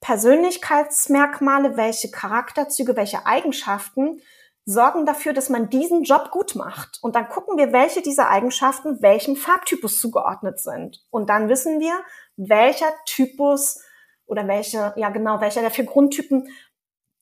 Persönlichkeitsmerkmale, 0.00 1.76
welche 1.76 2.10
Charakterzüge, 2.10 2.96
welche 2.96 3.26
Eigenschaften 3.26 4.20
sorgen 4.68 5.06
dafür, 5.06 5.32
dass 5.32 5.48
man 5.48 5.70
diesen 5.70 6.02
Job 6.02 6.30
gut 6.30 6.54
macht. 6.54 6.98
Und 7.00 7.16
dann 7.16 7.30
gucken 7.30 7.56
wir, 7.56 7.72
welche 7.72 8.02
dieser 8.02 8.28
Eigenschaften 8.28 9.00
welchem 9.00 9.34
Farbtypus 9.34 9.98
zugeordnet 9.98 10.60
sind. 10.60 11.02
Und 11.08 11.30
dann 11.30 11.48
wissen 11.48 11.80
wir, 11.80 11.98
welcher 12.36 12.92
Typus 13.06 13.80
oder 14.26 14.46
welche, 14.46 14.92
ja 14.96 15.08
genau, 15.08 15.40
welcher 15.40 15.62
der 15.62 15.70
vier 15.70 15.86
Grundtypen 15.86 16.48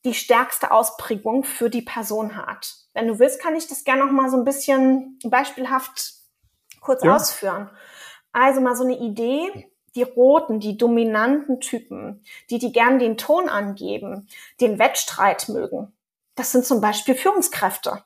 die 0.04 0.14
stärkste 0.14 0.72
Ausprägung 0.72 1.44
für 1.44 1.70
die 1.70 1.82
Person 1.82 2.36
hat. 2.36 2.74
Wenn 2.94 3.06
du 3.06 3.20
willst, 3.20 3.40
kann 3.40 3.54
ich 3.54 3.68
das 3.68 3.84
gerne 3.84 4.04
noch 4.04 4.12
mal 4.12 4.28
so 4.28 4.36
ein 4.36 4.44
bisschen 4.44 5.20
beispielhaft 5.22 6.14
kurz 6.80 7.04
ja. 7.04 7.14
ausführen. 7.14 7.70
Also 8.32 8.60
mal 8.60 8.74
so 8.74 8.82
eine 8.82 8.98
Idee. 8.98 9.70
Die 9.94 10.02
roten, 10.02 10.58
die 10.58 10.76
dominanten 10.76 11.60
Typen, 11.60 12.22
die, 12.50 12.58
die 12.58 12.70
gern 12.70 12.98
den 12.98 13.16
Ton 13.16 13.48
angeben, 13.48 14.28
den 14.60 14.78
Wettstreit 14.78 15.48
mögen. 15.48 15.95
Das 16.36 16.52
sind 16.52 16.64
zum 16.64 16.80
Beispiel 16.80 17.14
Führungskräfte. 17.14 18.04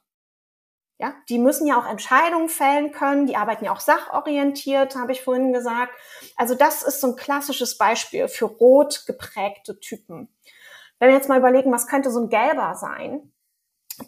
Ja, 0.99 1.15
die 1.29 1.39
müssen 1.39 1.67
ja 1.67 1.81
auch 1.81 1.87
Entscheidungen 1.87 2.51
fällen 2.51 2.93
können, 2.93 3.27
die 3.27 3.37
arbeiten 3.37 3.65
ja 3.65 3.73
auch 3.73 3.81
sachorientiert, 3.81 4.97
habe 4.97 5.13
ich 5.13 5.23
vorhin 5.23 5.53
gesagt. 5.53 5.93
Also 6.37 6.55
das 6.55 6.83
ist 6.83 7.01
so 7.01 7.09
ein 7.09 7.17
klassisches 7.17 7.79
Beispiel 7.79 8.29
für 8.29 8.45
rot 8.45 9.05
geprägte 9.07 9.81
Typen. 9.81 10.29
Wenn 10.99 11.09
wir 11.09 11.17
jetzt 11.17 11.29
mal 11.31 11.39
überlegen, 11.39 11.73
was 11.73 11.87
könnte 11.87 12.11
so 12.11 12.21
ein 12.21 12.29
gelber 12.29 12.75
sein, 12.75 13.33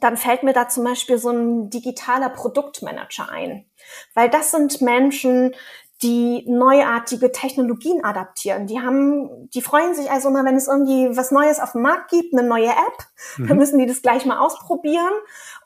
dann 0.00 0.18
fällt 0.18 0.42
mir 0.42 0.52
da 0.52 0.68
zum 0.68 0.84
Beispiel 0.84 1.18
so 1.18 1.30
ein 1.30 1.70
digitaler 1.70 2.28
Produktmanager 2.28 3.28
ein. 3.30 3.70
Weil 4.14 4.28
das 4.28 4.50
sind 4.50 4.82
Menschen, 4.82 5.54
die 6.02 6.44
neuartige 6.48 7.32
Technologien 7.32 8.04
adaptieren. 8.04 8.66
Die 8.66 8.80
haben, 8.80 9.48
die 9.50 9.62
freuen 9.62 9.94
sich 9.94 10.10
also 10.10 10.28
immer, 10.28 10.44
wenn 10.44 10.56
es 10.56 10.68
irgendwie 10.68 11.16
was 11.16 11.30
Neues 11.30 11.60
auf 11.60 11.72
dem 11.72 11.82
Markt 11.82 12.10
gibt, 12.10 12.34
eine 12.34 12.46
neue 12.46 12.70
App, 12.70 13.06
mhm. 13.36 13.48
dann 13.48 13.56
müssen 13.58 13.78
die 13.78 13.86
das 13.86 14.02
gleich 14.02 14.26
mal 14.26 14.38
ausprobieren. 14.38 15.12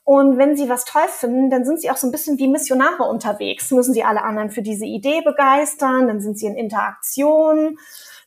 Und 0.05 0.39
wenn 0.39 0.57
sie 0.57 0.69
was 0.69 0.85
toll 0.85 1.09
finden, 1.09 1.51
dann 1.51 1.65
sind 1.65 1.81
sie 1.81 1.91
auch 1.91 1.97
so 1.97 2.07
ein 2.07 2.13
bisschen 2.13 2.39
wie 2.39 2.47
Missionare 2.47 3.03
unterwegs, 3.03 3.73
müssen 3.73 3.93
sie 3.93 4.05
alle 4.05 4.23
anderen 4.23 4.51
für 4.51 4.63
diese 4.63 4.85
Idee 4.85 5.21
begeistern, 5.23 6.07
dann 6.07 6.21
sind 6.21 6.39
sie 6.39 6.47
in 6.47 6.55
Interaktion 6.55 7.77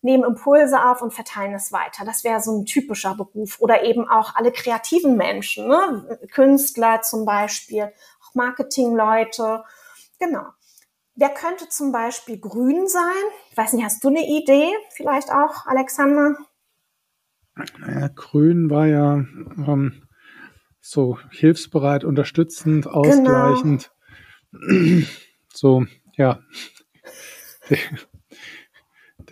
nehmen 0.02 0.24
Impulse 0.24 0.82
auf 0.84 1.02
und 1.02 1.14
verteilen 1.14 1.54
es 1.54 1.72
weiter. 1.72 2.06
Das 2.06 2.24
wäre 2.24 2.42
so 2.42 2.58
ein 2.58 2.66
typischer 2.66 3.16
Beruf. 3.16 3.60
Oder 3.60 3.84
eben 3.84 4.08
auch 4.08 4.36
alle 4.36 4.52
kreativen 4.52 5.18
Menschen, 5.18 5.68
ne? 5.68 6.20
Künstler 6.32 7.02
zum 7.02 7.26
Beispiel, 7.26 7.92
auch 8.24 8.34
Marketingleute. 8.34 9.64
Genau. 10.20 10.46
Wer 11.20 11.32
könnte 11.32 11.68
zum 11.68 11.92
Beispiel 11.92 12.40
grün 12.40 12.88
sein? 12.88 13.12
Ich 13.52 13.58
weiß 13.58 13.74
nicht, 13.74 13.84
hast 13.84 14.02
du 14.06 14.08
eine 14.08 14.26
Idee? 14.26 14.72
Vielleicht 14.96 15.30
auch, 15.32 15.66
Alexander? 15.66 16.38
Naja, 17.78 18.10
grün 18.16 18.70
war 18.70 18.88
ja 18.88 19.26
ähm, 19.68 20.08
so 20.80 21.20
hilfsbereit, 21.32 22.06
unterstützend, 22.06 22.86
genau. 22.86 23.00
ausgleichend. 23.00 23.92
Genau. 24.52 25.06
So, 25.52 25.88
ja. 26.16 26.40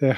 Der, 0.02 0.18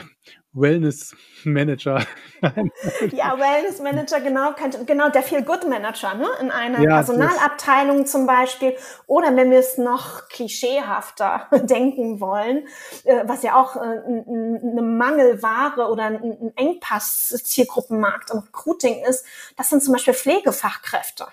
Wellness 0.53 1.15
Manager. 1.43 2.05
ja, 3.11 3.37
Wellness 3.37 3.79
Manager, 3.81 4.19
genau, 4.19 4.55
genau, 4.85 5.09
der 5.09 5.21
Feel 5.21 5.43
Good 5.43 5.67
Manager, 5.69 6.15
ne? 6.15 6.27
In 6.41 6.49
einer 6.49 6.81
ja, 6.81 6.95
Personalabteilung 6.95 8.05
zum 8.07 8.25
Beispiel. 8.25 8.75
Oder 9.05 9.35
wenn 9.35 9.51
wir 9.51 9.59
es 9.59 9.77
noch 9.77 10.27
klischeehafter 10.29 11.47
denken 11.63 12.19
wollen, 12.19 12.67
äh, 13.03 13.23
was 13.25 13.43
ja 13.43 13.59
auch 13.59 13.75
äh, 13.75 13.79
eine 13.79 14.81
Mangelware 14.81 15.89
oder 15.91 16.05
ein 16.05 16.51
Engpass 16.55 17.29
Zielgruppenmarkt 17.43 18.31
und 18.31 18.47
Recruiting 18.47 19.03
ist, 19.03 19.25
das 19.55 19.69
sind 19.69 19.83
zum 19.83 19.93
Beispiel 19.93 20.13
Pflegefachkräfte. 20.15 21.27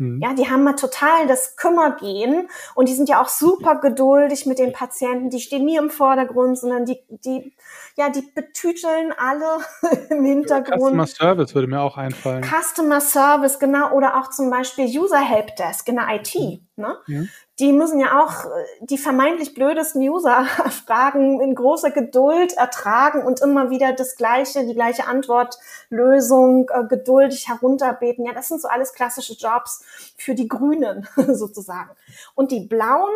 Hm. 0.00 0.18
Ja, 0.22 0.32
die 0.32 0.48
haben 0.48 0.64
mal 0.64 0.76
total 0.76 1.26
das 1.26 1.56
Kümmergehen 1.56 2.48
und 2.74 2.88
die 2.88 2.94
sind 2.94 3.10
ja 3.10 3.22
auch 3.22 3.28
super 3.28 3.76
geduldig 3.76 4.46
mit 4.46 4.58
den 4.58 4.72
Patienten. 4.72 5.28
Die 5.28 5.40
stehen 5.40 5.66
nie 5.66 5.76
im 5.76 5.90
Vordergrund, 5.90 6.58
sondern 6.58 6.86
die, 6.86 6.98
die, 7.10 7.54
ja, 7.96 8.08
die 8.08 8.22
betüteln 8.22 9.12
alle 9.18 9.58
im 10.10 10.24
Hintergrund. 10.24 10.80
Customer 10.80 11.06
Service 11.06 11.54
würde 11.54 11.68
mir 11.68 11.80
auch 11.82 11.98
einfallen. 11.98 12.42
Customer 12.42 13.02
Service, 13.02 13.58
genau. 13.58 13.92
Oder 13.92 14.18
auch 14.18 14.30
zum 14.30 14.50
Beispiel 14.50 14.86
User 14.86 15.20
Helpdesk 15.20 15.86
in 15.88 15.96
der 15.96 16.08
IT. 16.14 16.34
Ne? 16.76 16.96
Ja 17.06 17.20
die 17.60 17.72
müssen 17.72 18.00
ja 18.00 18.22
auch 18.22 18.46
die 18.80 18.96
vermeintlich 18.96 19.52
blödesten 19.52 20.00
User-Fragen 20.00 21.40
in 21.42 21.54
großer 21.54 21.90
Geduld 21.90 22.54
ertragen 22.54 23.22
und 23.22 23.42
immer 23.42 23.68
wieder 23.68 23.92
das 23.92 24.16
gleiche, 24.16 24.66
die 24.66 24.74
gleiche 24.74 25.06
Antwortlösung 25.06 26.70
äh, 26.70 26.84
geduldig 26.88 27.48
herunterbeten. 27.48 28.24
Ja, 28.24 28.32
das 28.32 28.48
sind 28.48 28.62
so 28.62 28.68
alles 28.68 28.94
klassische 28.94 29.34
Jobs 29.34 29.84
für 30.16 30.34
die 30.34 30.48
Grünen 30.48 31.06
sozusagen. 31.28 31.90
Und 32.34 32.50
die 32.50 32.60
Blauen, 32.60 33.14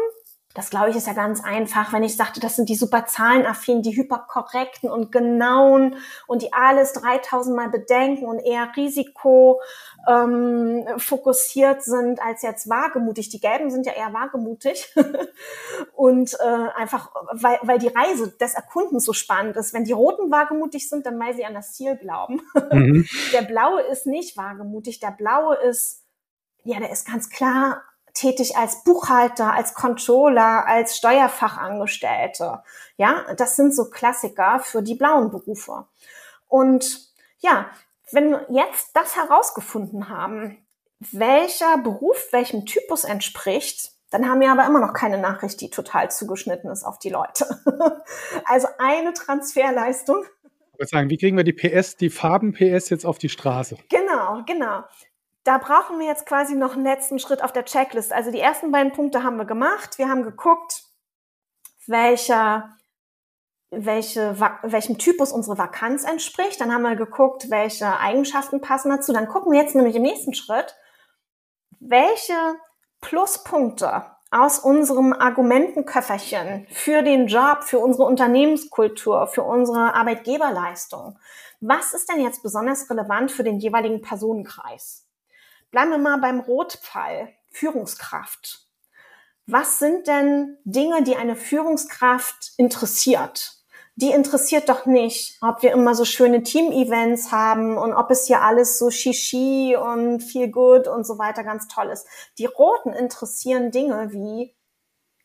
das 0.54 0.70
glaube 0.70 0.90
ich 0.90 0.96
ist 0.96 1.08
ja 1.08 1.12
ganz 1.12 1.42
einfach, 1.42 1.92
wenn 1.92 2.04
ich 2.04 2.16
sagte, 2.16 2.38
das 2.38 2.54
sind 2.54 2.68
die 2.68 2.76
super 2.76 3.06
zahlenaffinen, 3.06 3.82
die 3.82 3.96
hyperkorrekten 3.96 4.88
und 4.88 5.10
genauen 5.10 5.96
und 6.28 6.42
die 6.42 6.52
alles 6.52 6.92
3000 6.92 7.56
Mal 7.56 7.70
bedenken 7.70 8.24
und 8.26 8.38
eher 8.38 8.70
Risiko 8.76 9.60
ähm, 10.08 10.86
fokussiert 10.96 11.82
sind 11.82 12.22
als 12.22 12.42
jetzt 12.42 12.68
wagemutig. 12.68 13.30
Die 13.30 13.40
Gelben 13.40 13.70
sind 13.70 13.84
ja 13.84 13.94
eher 13.94 14.12
wagemutig 14.12 14.94
und 15.96 16.34
äh, 16.34 16.68
einfach, 16.76 17.10
weil, 17.32 17.58
weil 17.62 17.78
die 17.80 17.88
Reise 17.88 18.30
des 18.30 18.54
Erkundens 18.54 19.04
so 19.04 19.12
spannend 19.12 19.56
ist. 19.56 19.74
Wenn 19.74 19.84
die 19.84 19.92
Roten 19.92 20.30
wagemutig 20.30 20.88
sind, 20.88 21.04
dann 21.04 21.18
weil 21.18 21.34
sie 21.34 21.44
an 21.44 21.54
das 21.54 21.72
Ziel 21.72 21.96
glauben. 21.96 22.40
Mhm. 22.72 23.06
Der 23.32 23.42
Blaue 23.42 23.82
ist 23.82 24.06
nicht 24.06 24.36
wagemutig. 24.36 24.98
Der 24.98 25.10
Blaue 25.10 25.56
ist, 25.56 26.02
ja, 26.64 26.80
der 26.80 26.90
ist 26.90 27.06
ganz 27.06 27.28
klar 27.30 27.82
tätig 28.14 28.56
als 28.56 28.84
Buchhalter, 28.84 29.52
als 29.52 29.74
Controller, 29.74 30.66
als 30.66 30.96
Steuerfachangestellte. 30.96 32.62
Ja, 32.96 33.24
das 33.36 33.56
sind 33.56 33.74
so 33.74 33.90
Klassiker 33.90 34.60
für 34.60 34.82
die 34.82 34.94
blauen 34.94 35.30
Berufe. 35.30 35.86
Und 36.48 37.08
ja, 37.40 37.66
wenn 38.12 38.30
wir 38.30 38.46
jetzt 38.50 38.90
das 38.94 39.16
herausgefunden 39.16 40.08
haben, 40.08 40.64
welcher 41.00 41.76
Beruf 41.78 42.28
welchem 42.30 42.64
Typus 42.64 43.04
entspricht, 43.04 43.90
dann 44.10 44.28
haben 44.28 44.40
wir 44.40 44.52
aber 44.52 44.64
immer 44.64 44.80
noch 44.80 44.94
keine 44.94 45.18
Nachricht, 45.18 45.60
die 45.60 45.70
total 45.70 46.10
zugeschnitten 46.10 46.70
ist 46.70 46.84
auf 46.84 47.00
die 47.00 47.10
Leute. 47.10 47.46
also 48.44 48.68
eine 48.78 49.12
Transferleistung. 49.12 50.24
Ich 50.72 50.78
würde 50.78 50.88
sagen, 50.88 51.10
wie 51.10 51.18
kriegen 51.18 51.36
wir 51.36 51.44
die 51.44 51.52
PS, 51.52 51.96
die 51.96 52.10
Farben 52.10 52.52
PS 52.52 52.90
jetzt 52.90 53.04
auf 53.04 53.18
die 53.18 53.28
Straße? 53.28 53.76
Genau, 53.88 54.42
genau 54.46 54.84
da 55.44 55.58
brauchen 55.58 55.98
wir 55.98 56.06
jetzt 56.06 56.26
quasi 56.26 56.54
noch 56.54 56.72
einen 56.72 56.84
letzten 56.84 57.18
Schritt 57.18 57.44
auf 57.44 57.52
der 57.52 57.66
Checklist. 57.66 58.12
Also 58.12 58.30
die 58.30 58.40
ersten 58.40 58.72
beiden 58.72 58.92
Punkte 58.92 59.22
haben 59.22 59.36
wir 59.36 59.44
gemacht. 59.44 59.98
Wir 59.98 60.08
haben 60.08 60.22
geguckt, 60.22 60.82
welcher, 61.86 62.70
welche, 63.70 64.40
welchem 64.62 64.96
Typus 64.96 65.32
unsere 65.32 65.58
Vakanz 65.58 66.04
entspricht. 66.04 66.60
Dann 66.60 66.72
haben 66.72 66.82
wir 66.82 66.96
geguckt, 66.96 67.50
welche 67.50 67.98
Eigenschaften 67.98 68.62
passen 68.62 68.88
dazu. 68.88 69.12
Dann 69.12 69.28
gucken 69.28 69.52
wir 69.52 69.60
jetzt 69.60 69.74
nämlich 69.74 69.96
im 69.96 70.02
nächsten 70.02 70.32
Schritt, 70.32 70.74
welche 71.78 72.56
Pluspunkte 73.02 74.06
aus 74.30 74.58
unserem 74.58 75.12
Argumentenköfferchen 75.12 76.66
für 76.70 77.02
den 77.02 77.26
Job, 77.26 77.64
für 77.64 77.78
unsere 77.78 78.04
Unternehmenskultur, 78.04 79.26
für 79.26 79.42
unsere 79.42 79.94
Arbeitgeberleistung. 79.94 81.18
Was 81.60 81.92
ist 81.92 82.10
denn 82.10 82.22
jetzt 82.22 82.42
besonders 82.42 82.88
relevant 82.90 83.30
für 83.30 83.44
den 83.44 83.58
jeweiligen 83.58 84.00
Personenkreis? 84.00 85.03
Bleiben 85.74 85.90
wir 85.90 85.98
mal 85.98 86.18
beim 86.18 86.38
Rotpfeil, 86.38 87.30
Führungskraft. 87.50 88.68
Was 89.46 89.80
sind 89.80 90.06
denn 90.06 90.56
Dinge, 90.62 91.02
die 91.02 91.16
eine 91.16 91.34
Führungskraft 91.34 92.52
interessiert? 92.56 93.64
die 93.96 94.10
interessiert 94.10 94.68
doch 94.68 94.86
nicht, 94.86 95.38
ob 95.40 95.62
wir 95.62 95.72
immer 95.72 95.94
so 95.94 96.04
schöne 96.04 96.42
Team-Events 96.42 97.30
haben 97.30 97.78
und 97.78 97.92
ob 97.92 98.10
es 98.10 98.26
hier 98.26 98.42
alles 98.42 98.76
so 98.76 98.90
shishi 98.90 99.76
und 99.76 100.20
viel 100.20 100.48
gut 100.48 100.88
und 100.88 101.06
so 101.06 101.18
weiter 101.18 101.44
ganz 101.44 101.68
toll 101.68 101.90
ist. 101.90 102.06
Die 102.38 102.46
Roten 102.46 102.92
interessieren 102.92 103.70
Dinge 103.70 104.12
wie 104.12 104.52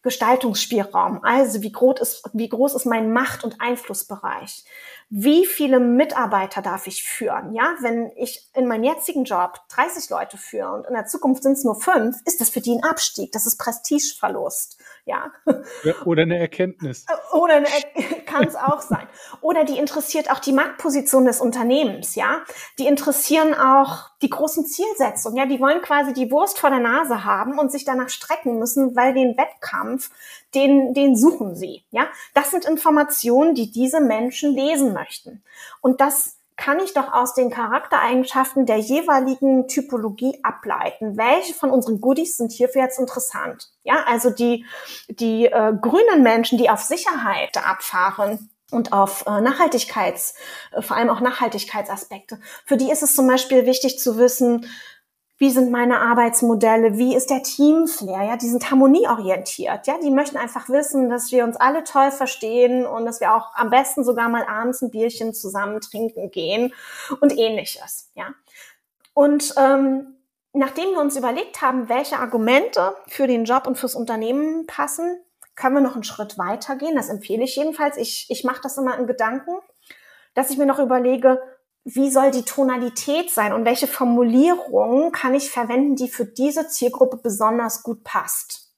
Gestaltungsspielraum. 0.02 1.24
Also 1.24 1.62
wie 1.62 1.72
groß 1.72 2.00
ist, 2.00 2.30
wie 2.34 2.48
groß 2.48 2.76
ist 2.76 2.86
mein 2.86 3.12
Macht- 3.12 3.44
und 3.44 3.60
Einflussbereich? 3.60 4.64
Wie 5.12 5.48
viele 5.48 5.80
Mitarbeiter 5.80 6.62
darf 6.62 6.86
ich 6.86 7.04
führen? 7.04 7.54
Ja, 7.54 7.76
wenn 7.82 8.12
ich 8.16 8.48
in 8.54 8.68
meinem 8.68 8.84
jetzigen 8.84 9.24
Job 9.24 9.60
30 9.70 10.12
Leute 10.12 10.38
führe 10.38 10.72
und 10.72 10.86
in 10.86 10.94
der 10.94 11.08
Zukunft 11.08 11.42
sind 11.42 11.54
es 11.54 11.64
nur 11.64 11.82
fünf, 11.82 12.18
ist 12.26 12.40
das 12.40 12.52
für 12.52 12.62
die 12.62 12.76
ein 12.76 12.84
Abstieg. 12.84 13.32
Das 13.32 13.48
ist 13.48 13.58
Prestigeverlust. 13.58 14.79
Ja. 15.06 15.32
Oder 16.06 16.24
eine 16.24 16.38
Erkenntnis. 16.38 17.06
Oder 17.34 17.56
eine 17.56 17.68
er 17.68 18.22
kann 18.26 18.48
es 18.48 18.56
auch 18.56 18.82
sein. 18.82 19.08
Oder 19.42 19.64
die 19.64 19.78
interessiert 19.78 20.32
auch 20.32 20.40
die 20.40 20.52
Marktposition 20.52 21.26
des 21.26 21.42
Unternehmens. 21.42 22.16
Ja, 22.16 22.44
die 22.78 22.88
interessieren 22.88 23.54
auch 23.54 24.10
die 24.22 24.30
großen 24.30 24.66
Zielsetzungen. 24.66 25.38
Ja, 25.38 25.46
die 25.46 25.60
wollen 25.60 25.82
quasi 25.82 26.14
die 26.14 26.32
Wurst 26.32 26.60
vor 26.60 26.70
der 26.70 26.80
Nase 26.80 27.24
haben 27.24 27.58
und 27.58 27.72
sich 27.72 27.86
danach 27.86 28.10
strecken 28.10 28.60
müssen, 28.60 28.96
weil 28.96 29.14
den 29.14 29.38
Wettkampf, 29.38 30.12
den, 30.56 30.94
den 30.94 31.16
suchen 31.16 31.56
sie. 31.56 31.84
Ja, 31.92 32.08
das 32.34 32.52
sind 32.52 32.66
Informationen, 32.66 33.56
die 33.56 33.72
diese 33.72 34.02
Menschen 34.02 34.54
lesen 34.54 34.94
möchten. 34.94 35.44
Und 35.82 36.02
das 36.02 36.39
kann 36.60 36.80
ich 36.80 36.94
doch 36.94 37.14
aus 37.14 37.34
den 37.34 37.50
Charaktereigenschaften 37.50 38.66
der 38.66 38.78
jeweiligen 38.78 39.70
Typologie 39.70 40.40
ableiten. 40.44 41.18
Welche 41.18 41.54
von 41.54 41.72
unseren 41.72 42.02
Goodies 42.02 42.36
sind 42.36 42.52
hierfür 42.52 42.82
jetzt 42.82 43.00
interessant? 43.00 43.70
Ja, 43.84 44.04
also 44.06 44.30
die, 44.30 44.66
die 45.08 45.46
äh, 45.46 45.74
grünen 45.80 46.22
Menschen, 46.22 46.58
die 46.58 46.70
auf 46.70 46.82
Sicherheit 46.82 47.58
abfahren, 47.58 48.50
und 48.72 48.94
auf 48.94 49.26
äh, 49.26 49.42
Nachhaltigkeits, 49.42 50.36
äh, 50.72 50.82
vor 50.82 50.96
allem 50.96 51.10
auch 51.10 51.22
Nachhaltigkeitsaspekte. 51.22 52.40
Für 52.66 52.78
die 52.78 52.92
ist 52.92 53.02
es 53.02 53.16
zum 53.16 53.28
Beispiel 53.28 53.66
wichtig 53.66 54.00
zu 54.00 54.18
wissen, 54.18 54.68
wie 55.40 55.50
sind 55.50 55.72
meine 55.72 56.02
Arbeitsmodelle, 56.02 56.98
wie 56.98 57.16
ist 57.16 57.30
der 57.30 57.42
Teamflair, 57.42 58.24
ja, 58.24 58.38
die 58.38 58.50
sind 58.50 58.70
harmonieorientiert, 58.70 59.88
ja, 59.88 59.98
die 59.98 60.12
möchten 60.12 60.38
einfach 60.38 60.68
wissen, 60.68 61.10
dass 61.10 61.32
wir 61.32 61.46
uns 61.46 61.56
alle 61.56 61.86
toll 61.86 62.12
verstehen 62.12 62.86
und 62.86 63.06
dass 63.06 63.22
wir 63.22 63.34
auch 63.34 63.56
am 63.56 63.70
besten 63.70 64.04
sogar 64.04 64.28
mal 64.28 64.46
abends 64.46 64.82
ein 64.82 64.92
Bierchen 64.92 65.34
zusammen 65.34 65.80
trinken 65.80 66.30
gehen 66.30 66.74
und 67.22 67.36
ähnliches, 67.38 68.12
ja. 68.16 68.34
Und 69.14 69.54
ähm, 69.58 70.18
nachdem 70.54 70.92
wir 70.92 71.00
uns 71.00 71.16
überlegt 71.16 71.62
haben, 71.62 71.88
welche 71.88 72.20
Argumente 72.20 72.96
für 73.08 73.26
den 73.26 73.46
Job 73.46 73.66
und 73.66 73.78
fürs 73.78 73.96
Unternehmen 73.96 74.68
passen, 74.68 75.20
können 75.56 75.76
wir 75.76 75.82
noch 75.82 75.96
einen 75.96 76.04
Schritt 76.04 76.38
weiter 76.38 76.76
gehen. 76.78 76.96
Das 76.96 77.10
empfehle 77.10 77.44
ich 77.44 77.56
jedenfalls. 77.56 77.98
Ich, 77.98 78.28
ich 78.30 78.46
mache 78.46 78.62
das 78.62 78.78
immer 78.78 78.98
in 78.98 79.08
Gedanken, 79.08 79.52
dass 80.34 80.50
ich 80.52 80.58
mir 80.58 80.66
noch 80.66 80.80
überlege, 80.80 81.42
wie 81.96 82.12
soll 82.12 82.32
die 82.32 82.44
Tonalität 82.44 83.32
sein 83.32 83.54
und 83.54 83.66
welche 83.66 83.88
Formulierung 83.88 85.12
kann 85.12 85.34
ich 85.34 85.50
verwenden, 85.50 85.96
die 85.96 86.10
für 86.10 86.26
diese 86.26 86.68
Zielgruppe 86.68 87.18
besonders 87.18 87.84
gut 87.84 88.04
passt. 88.04 88.70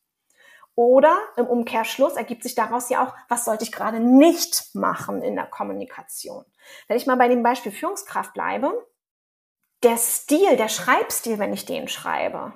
Oder 0.76 1.18
im 1.36 1.48
Umkehrschluss 1.48 2.14
ergibt 2.14 2.44
sich 2.44 2.56
daraus 2.56 2.90
ja 2.90 3.06
auch, 3.06 3.14
was 3.28 3.46
sollte 3.46 3.64
ich 3.64 3.72
gerade 3.72 4.00
nicht 4.00 4.74
machen 4.74 5.22
in 5.22 5.36
der 5.36 5.46
Kommunikation. 5.46 6.46
Wenn 6.88 6.98
ich 6.98 7.06
mal 7.06 7.18
bei 7.18 7.28
dem 7.28 7.44
Beispiel 7.44 7.72
Führungskraft 7.72 8.34
bleibe, 8.34 8.88
der 9.84 9.98
Stil, 9.98 10.56
der 10.58 10.70
Schreibstil, 10.70 11.40
wenn 11.40 11.54
ich 11.54 11.66
den 11.66 11.88
schreibe, 11.88 12.54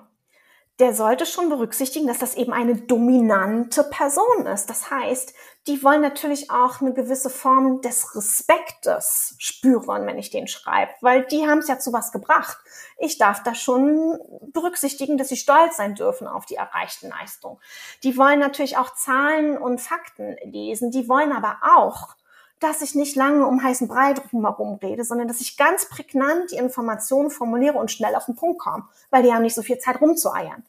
der 0.80 0.94
sollte 0.94 1.26
schon 1.26 1.50
berücksichtigen, 1.50 2.08
dass 2.08 2.20
das 2.20 2.36
eben 2.36 2.54
eine 2.54 2.76
dominante 2.76 3.84
Person 3.84 4.46
ist. 4.46 4.70
Das 4.70 4.92
heißt, 4.92 5.34
die 5.68 5.82
wollen 5.84 6.02
natürlich 6.02 6.52
auch 6.52 6.80
eine 6.80 6.94
gewisse 6.94 7.32
Form 7.32 7.82
des 7.82 8.16
Respektes 8.16 9.36
spüren, 9.40 10.06
wenn 10.06 10.20
ich 10.20 10.30
den 10.30 10.48
schreibe, 10.48 10.92
weil 11.02 11.26
die 11.26 11.48
haben 11.48 11.60
es 11.60 11.68
ja 11.68 11.80
zu 11.80 11.92
was 11.92 12.12
gebracht. 12.12 12.58
Ich 13.00 13.18
darf 13.18 13.42
da 13.42 13.56
schon 13.56 14.20
berücksichtigen, 14.54 15.18
dass 15.18 15.30
sie 15.30 15.38
stolz 15.38 15.78
sein 15.78 15.96
dürfen 15.96 16.28
auf 16.28 16.46
die 16.46 16.56
erreichten 16.56 17.10
Leistungen. 17.10 17.58
Die 18.04 18.16
wollen 18.16 18.40
natürlich 18.40 18.78
auch 18.78 18.94
Zahlen 18.94 19.58
und 19.58 19.82
Fakten 19.82 20.38
lesen. 20.44 20.92
Die 20.92 21.10
wollen 21.10 21.32
aber 21.32 21.58
auch, 21.76 22.16
dass 22.60 22.82
ich 22.82 22.94
nicht 22.94 23.16
lange 23.16 23.46
um 23.48 23.64
heißen 23.64 23.88
Brei 23.88 24.14
drumherum 24.14 24.76
rede, 24.76 25.04
sondern 25.04 25.28
dass 25.28 25.42
ich 25.42 25.58
ganz 25.58 25.90
prägnant 25.90 26.52
die 26.52 26.58
Informationen 26.58 27.32
formuliere 27.32 27.78
und 27.78 27.92
schnell 27.92 28.16
auf 28.16 28.26
den 28.26 28.36
Punkt 28.36 28.60
komme, 28.60 28.88
weil 29.10 29.24
die 29.24 29.34
haben 29.34 29.42
nicht 29.42 29.56
so 29.56 29.64
viel 29.64 29.80
Zeit 29.80 30.00
rumzueiern. 30.00 30.64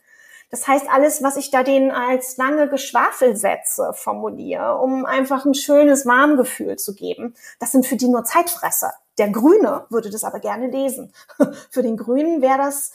Das 0.51 0.69
heißt, 0.69 0.87
alles, 0.89 1.23
was 1.23 1.37
ich 1.37 1.51
da 1.51 1.63
denen 1.63 1.91
als 1.91 2.37
lange 2.37 2.69
Geschwafelsätze 2.69 3.93
formuliere, 3.95 4.79
um 4.79 5.05
einfach 5.05 5.45
ein 5.45 5.55
schönes 5.55 6.07
Warmgefühl 6.07 6.77
zu 6.77 6.95
geben, 6.95 7.35
das 7.59 7.73
sind 7.73 7.87
für 7.87 7.97
die 7.97 8.09
nur 8.09 8.25
Zeitfresser. 8.25 8.93
Der 9.19 9.31
Grüne 9.31 9.87
würde 9.91 10.11
das 10.11 10.25
aber 10.25 10.41
gerne 10.41 10.69
lesen. 10.69 11.13
für 11.71 11.83
den 11.83 11.97
Grünen 11.97 12.43
wäre 12.43 12.59
das 12.59 12.93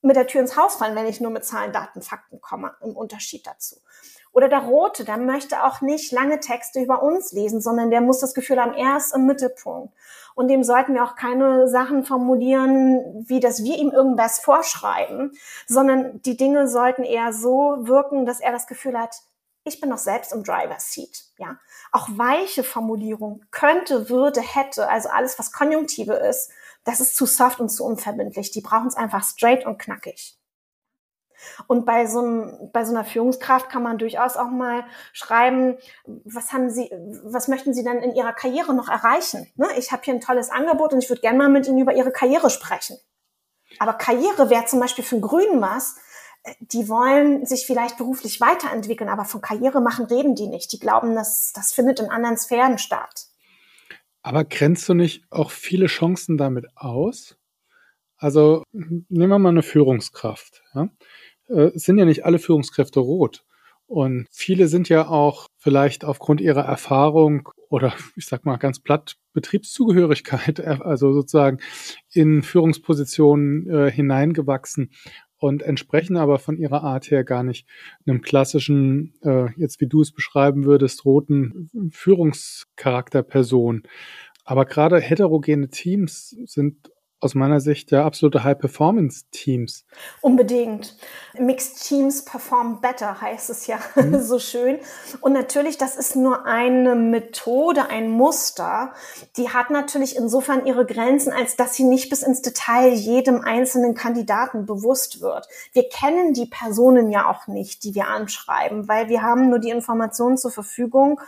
mit 0.00 0.16
der 0.16 0.26
Tür 0.26 0.42
ins 0.42 0.56
Haus 0.56 0.76
fallen, 0.76 0.96
wenn 0.96 1.06
ich 1.06 1.20
nur 1.20 1.30
mit 1.30 1.44
Zahlen, 1.44 1.72
Daten, 1.72 2.02
Fakten 2.02 2.40
komme, 2.40 2.74
im 2.82 2.96
Unterschied 2.96 3.46
dazu. 3.46 3.76
Oder 4.34 4.48
der 4.48 4.64
Rote, 4.64 5.04
der 5.04 5.16
möchte 5.16 5.62
auch 5.62 5.80
nicht 5.80 6.10
lange 6.10 6.40
Texte 6.40 6.80
über 6.80 7.04
uns 7.04 7.30
lesen, 7.30 7.60
sondern 7.60 7.90
der 7.90 8.00
muss 8.00 8.18
das 8.18 8.34
Gefühl 8.34 8.60
haben, 8.60 8.74
er 8.74 8.96
ist 8.96 9.14
im 9.14 9.26
Mittelpunkt. 9.26 9.94
Und 10.34 10.48
dem 10.48 10.64
sollten 10.64 10.94
wir 10.94 11.04
auch 11.04 11.14
keine 11.14 11.68
Sachen 11.68 12.04
formulieren, 12.04 13.24
wie 13.28 13.38
dass 13.38 13.62
wir 13.62 13.78
ihm 13.78 13.92
irgendwas 13.92 14.40
vorschreiben, 14.40 15.32
sondern 15.68 16.20
die 16.22 16.36
Dinge 16.36 16.66
sollten 16.66 17.04
eher 17.04 17.32
so 17.32 17.86
wirken, 17.86 18.26
dass 18.26 18.40
er 18.40 18.50
das 18.50 18.66
Gefühl 18.66 18.98
hat, 18.98 19.14
ich 19.62 19.80
bin 19.80 19.88
noch 19.88 19.98
selbst 19.98 20.32
im 20.32 20.42
Driver's 20.42 20.92
Seat, 20.92 21.26
ja. 21.38 21.56
Auch 21.92 22.08
weiche 22.10 22.64
Formulierung 22.64 23.44
könnte, 23.52 24.10
würde, 24.10 24.40
hätte, 24.40 24.88
also 24.88 25.10
alles, 25.10 25.38
was 25.38 25.52
Konjunktive 25.52 26.14
ist, 26.14 26.50
das 26.82 27.00
ist 27.00 27.16
zu 27.16 27.24
soft 27.24 27.60
und 27.60 27.68
zu 27.68 27.84
unverbindlich. 27.84 28.50
Die 28.50 28.60
brauchen 28.60 28.88
es 28.88 28.96
einfach 28.96 29.22
straight 29.24 29.64
und 29.64 29.78
knackig. 29.78 30.36
Und 31.66 31.86
bei 31.86 32.06
so, 32.06 32.20
einem, 32.20 32.70
bei 32.72 32.84
so 32.84 32.92
einer 32.92 33.04
Führungskraft 33.04 33.68
kann 33.68 33.82
man 33.82 33.98
durchaus 33.98 34.36
auch 34.36 34.50
mal 34.50 34.84
schreiben, 35.12 35.76
was 36.06 36.52
haben 36.52 36.70
Sie, 36.70 36.90
was 37.24 37.48
möchten 37.48 37.74
Sie 37.74 37.84
denn 37.84 37.98
in 37.98 38.14
Ihrer 38.14 38.32
Karriere 38.32 38.74
noch 38.74 38.88
erreichen? 38.88 39.50
Ne? 39.56 39.66
Ich 39.76 39.92
habe 39.92 40.02
hier 40.04 40.14
ein 40.14 40.20
tolles 40.20 40.50
Angebot 40.50 40.92
und 40.92 41.02
ich 41.02 41.08
würde 41.08 41.22
gerne 41.22 41.38
mal 41.38 41.48
mit 41.48 41.66
Ihnen 41.66 41.78
über 41.78 41.94
Ihre 41.94 42.12
Karriere 42.12 42.50
sprechen. 42.50 42.96
Aber 43.78 43.94
Karriere 43.94 44.50
wäre 44.50 44.66
zum 44.66 44.80
Beispiel 44.80 45.04
für 45.04 45.16
einen 45.16 45.22
Grünen 45.22 45.60
was. 45.60 45.96
Die 46.60 46.88
wollen 46.88 47.46
sich 47.46 47.66
vielleicht 47.66 47.96
beruflich 47.96 48.40
weiterentwickeln, 48.40 49.08
aber 49.08 49.24
von 49.24 49.40
Karriere 49.40 49.80
machen 49.80 50.04
reden 50.04 50.34
die 50.34 50.46
nicht. 50.46 50.72
Die 50.72 50.78
glauben, 50.78 51.14
dass 51.14 51.52
das 51.54 51.72
findet 51.72 52.00
in 52.00 52.10
anderen 52.10 52.36
Sphären 52.36 52.78
statt. 52.78 53.28
Aber 54.22 54.44
grenzt 54.44 54.88
du 54.88 54.94
nicht 54.94 55.24
auch 55.30 55.50
viele 55.50 55.86
Chancen 55.86 56.36
damit 56.36 56.66
aus? 56.76 57.36
Also 58.16 58.62
nehmen 58.72 59.06
wir 59.30 59.38
mal 59.38 59.50
eine 59.50 59.62
Führungskraft. 59.62 60.62
Ja? 60.74 60.88
Äh, 61.48 61.70
sind 61.74 61.98
ja 61.98 62.04
nicht 62.04 62.24
alle 62.24 62.38
Führungskräfte 62.38 63.00
rot. 63.00 63.44
Und 63.86 64.26
viele 64.30 64.68
sind 64.68 64.88
ja 64.88 65.08
auch 65.08 65.48
vielleicht 65.58 66.04
aufgrund 66.04 66.40
ihrer 66.40 66.62
Erfahrung 66.62 67.50
oder 67.68 67.92
ich 68.16 68.26
sag 68.26 68.44
mal 68.44 68.56
ganz 68.56 68.80
platt 68.80 69.16
Betriebszugehörigkeit, 69.34 70.58
äh, 70.60 70.78
also 70.80 71.12
sozusagen 71.12 71.58
in 72.10 72.42
Führungspositionen 72.42 73.68
äh, 73.68 73.90
hineingewachsen 73.90 74.90
und 75.38 75.62
entsprechen 75.62 76.16
aber 76.16 76.38
von 76.38 76.56
ihrer 76.56 76.82
Art 76.82 77.10
her 77.10 77.24
gar 77.24 77.42
nicht 77.42 77.66
einem 78.06 78.22
klassischen, 78.22 79.12
äh, 79.22 79.48
jetzt 79.56 79.80
wie 79.80 79.86
du 79.86 80.00
es 80.00 80.12
beschreiben 80.12 80.64
würdest, 80.64 81.04
roten 81.04 81.68
Führungscharakterperson. 81.90 83.82
Aber 84.44 84.64
gerade 84.64 85.00
heterogene 85.00 85.68
Teams 85.68 86.30
sind 86.46 86.90
aus 87.24 87.34
meiner 87.34 87.58
Sicht 87.58 87.90
ja 87.90 88.04
absolute 88.04 88.44
High-Performance-Teams. 88.44 89.86
Unbedingt. 90.20 90.94
Mixed 91.38 91.82
Teams 91.82 92.24
perform 92.24 92.82
better, 92.82 93.20
heißt 93.20 93.48
es 93.48 93.66
ja 93.66 93.78
mhm. 93.96 94.20
so 94.22 94.38
schön. 94.38 94.78
Und 95.22 95.32
natürlich, 95.32 95.78
das 95.78 95.96
ist 95.96 96.16
nur 96.16 96.44
eine 96.44 96.94
Methode, 96.94 97.88
ein 97.88 98.10
Muster. 98.10 98.92
Die 99.38 99.48
hat 99.48 99.70
natürlich 99.70 100.16
insofern 100.16 100.66
ihre 100.66 100.84
Grenzen, 100.84 101.32
als 101.32 101.56
dass 101.56 101.74
sie 101.74 101.84
nicht 101.84 102.10
bis 102.10 102.22
ins 102.22 102.42
Detail 102.42 102.92
jedem 102.92 103.40
einzelnen 103.40 103.94
Kandidaten 103.94 104.66
bewusst 104.66 105.22
wird. 105.22 105.48
Wir 105.72 105.88
kennen 105.88 106.34
die 106.34 106.46
Personen 106.46 107.10
ja 107.10 107.30
auch 107.30 107.46
nicht, 107.46 107.84
die 107.84 107.94
wir 107.94 108.08
anschreiben, 108.08 108.86
weil 108.86 109.08
wir 109.08 109.22
haben 109.22 109.48
nur 109.48 109.60
die 109.60 109.70
Informationen 109.70 110.36
zur 110.36 110.50
Verfügung, 110.50 111.20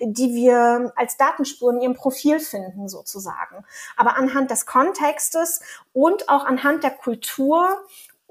die 0.00 0.34
wir 0.34 0.92
als 0.96 1.18
Datenspuren 1.18 1.76
in 1.76 1.82
ihrem 1.82 1.94
Profil 1.94 2.40
finden, 2.40 2.88
sozusagen. 2.88 3.64
Aber 3.98 4.16
anhand 4.16 4.50
des 4.50 4.64
Kontextes 4.64 5.41
und 5.92 6.28
auch 6.28 6.44
anhand 6.44 6.84
der 6.84 6.90
Kultur 6.90 7.68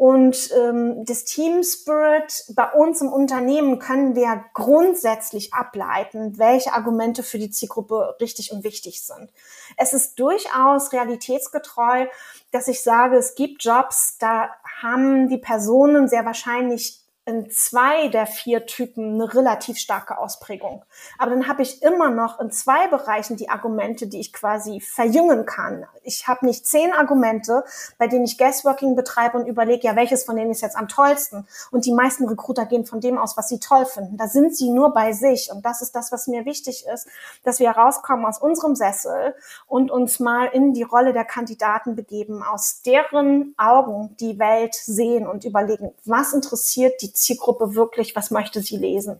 und 0.01 0.49
ähm, 0.57 1.05
des 1.05 1.25
Team 1.25 1.61
Spirit 1.63 2.45
bei 2.55 2.71
uns 2.71 3.01
im 3.01 3.09
Unternehmen 3.09 3.77
können 3.77 4.15
wir 4.15 4.45
grundsätzlich 4.55 5.53
ableiten, 5.53 6.39
welche 6.39 6.73
Argumente 6.73 7.21
für 7.21 7.37
die 7.37 7.51
Zielgruppe 7.51 8.15
richtig 8.19 8.51
und 8.51 8.63
wichtig 8.63 9.03
sind. 9.03 9.29
Es 9.77 9.93
ist 9.93 10.19
durchaus 10.19 10.91
realitätsgetreu, 10.91 12.07
dass 12.49 12.67
ich 12.67 12.81
sage, 12.81 13.15
es 13.15 13.35
gibt 13.35 13.63
Jobs, 13.63 14.17
da 14.17 14.49
haben 14.81 15.29
die 15.29 15.37
Personen 15.37 16.07
sehr 16.07 16.25
wahrscheinlich 16.25 17.00
in 17.31 17.49
zwei 17.49 18.09
der 18.09 18.27
vier 18.27 18.65
Typen 18.65 19.13
eine 19.13 19.33
relativ 19.33 19.77
starke 19.77 20.17
Ausprägung. 20.17 20.83
Aber 21.17 21.31
dann 21.31 21.47
habe 21.47 21.61
ich 21.61 21.81
immer 21.81 22.09
noch 22.09 22.41
in 22.41 22.51
zwei 22.51 22.87
Bereichen 22.87 23.37
die 23.37 23.49
Argumente, 23.49 24.07
die 24.07 24.19
ich 24.19 24.33
quasi 24.33 24.81
verjüngen 24.81 25.45
kann. 25.45 25.85
Ich 26.03 26.27
habe 26.27 26.45
nicht 26.45 26.67
zehn 26.67 26.91
Argumente, 26.91 27.63
bei 27.97 28.07
denen 28.07 28.25
ich 28.25 28.37
Guessworking 28.37 28.95
betreibe 28.95 29.37
und 29.37 29.47
überlege, 29.47 29.87
ja, 29.87 29.95
welches 29.95 30.25
von 30.25 30.35
denen 30.35 30.51
ist 30.51 30.61
jetzt 30.61 30.75
am 30.75 30.89
tollsten. 30.89 31.47
Und 31.71 31.85
die 31.85 31.93
meisten 31.93 32.27
Recruiter 32.27 32.65
gehen 32.65 32.85
von 32.85 32.99
dem 32.99 33.17
aus, 33.17 33.37
was 33.37 33.47
sie 33.47 33.59
toll 33.59 33.85
finden. 33.85 34.17
Da 34.17 34.27
sind 34.27 34.55
sie 34.55 34.69
nur 34.69 34.93
bei 34.93 35.13
sich. 35.13 35.49
Und 35.51 35.63
das 35.65 35.81
ist 35.81 35.95
das, 35.95 36.11
was 36.11 36.27
mir 36.27 36.45
wichtig 36.45 36.85
ist, 36.93 37.07
dass 37.45 37.59
wir 37.59 37.71
rauskommen 37.71 38.25
aus 38.25 38.39
unserem 38.39 38.75
Sessel 38.75 39.35
und 39.67 39.89
uns 39.89 40.19
mal 40.19 40.47
in 40.47 40.73
die 40.73 40.83
Rolle 40.83 41.13
der 41.13 41.25
Kandidaten 41.25 41.95
begeben, 41.95 42.43
aus 42.43 42.81
deren 42.81 43.53
Augen 43.57 44.17
die 44.19 44.37
Welt 44.37 44.75
sehen 44.75 45.27
und 45.27 45.45
überlegen, 45.45 45.93
was 46.03 46.33
interessiert 46.33 47.01
die 47.01 47.13
Zielgruppe 47.21 47.75
wirklich, 47.75 48.15
was 48.15 48.31
möchte 48.31 48.61
sie 48.61 48.77
lesen. 48.77 49.19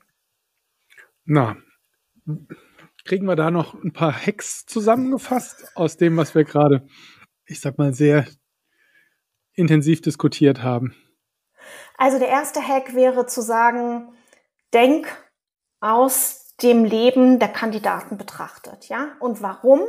Na, 1.26 1.56
kriegen 3.06 3.26
wir 3.26 3.36
da 3.36 3.52
noch 3.52 3.74
ein 3.74 3.94
paar 3.94 4.14
Hacks 4.14 4.66
zusammengefasst 4.66 5.76
aus 5.76 5.98
dem, 5.98 6.18
was 6.18 6.36
wir 6.36 6.44
gerade, 6.44 6.88
ich 7.46 7.60
sag 7.60 7.78
mal, 7.78 7.94
sehr 7.94 8.28
intensiv 9.54 10.02
diskutiert 10.02 10.64
haben? 10.64 10.96
Also 11.98 12.20
der 12.20 12.30
erste 12.30 12.66
Hack 12.68 12.96
wäre 12.96 13.26
zu 13.26 13.42
sagen, 13.42 14.14
denk 14.74 15.08
aus 15.80 16.56
dem 16.62 16.84
Leben 16.84 17.40
der 17.40 17.50
Kandidaten 17.50 18.18
betrachtet, 18.18 18.90
ja? 18.90 19.16
Und 19.20 19.42
warum? 19.42 19.82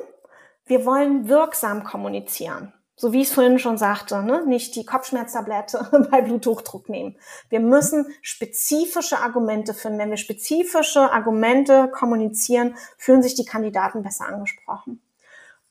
Wir 0.64 0.84
wollen 0.84 1.28
wirksam 1.28 1.84
kommunizieren. 1.84 2.72
So 2.94 3.12
wie 3.12 3.22
ich 3.22 3.28
es 3.28 3.34
vorhin 3.34 3.58
schon 3.58 3.78
sagte, 3.78 4.22
ne? 4.22 4.46
nicht 4.46 4.76
die 4.76 4.84
Kopfschmerztablette 4.84 6.06
bei 6.10 6.20
Bluthochdruck 6.20 6.88
nehmen. 6.88 7.16
Wir 7.48 7.60
müssen 7.60 8.06
spezifische 8.20 9.18
Argumente 9.18 9.74
finden. 9.74 9.98
Wenn 9.98 10.10
wir 10.10 10.18
spezifische 10.18 11.10
Argumente 11.10 11.88
kommunizieren, 11.88 12.76
fühlen 12.98 13.22
sich 13.22 13.34
die 13.34 13.46
Kandidaten 13.46 14.02
besser 14.02 14.26
angesprochen. 14.26 15.02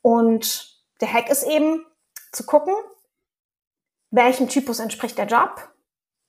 Und 0.02 0.82
der 1.00 1.14
Hack 1.14 1.30
ist 1.30 1.44
eben 1.44 1.86
zu 2.32 2.46
gucken, 2.46 2.74
welchem 4.10 4.50
Typus 4.50 4.80
entspricht 4.80 5.18
der 5.18 5.28
Job. 5.28 5.70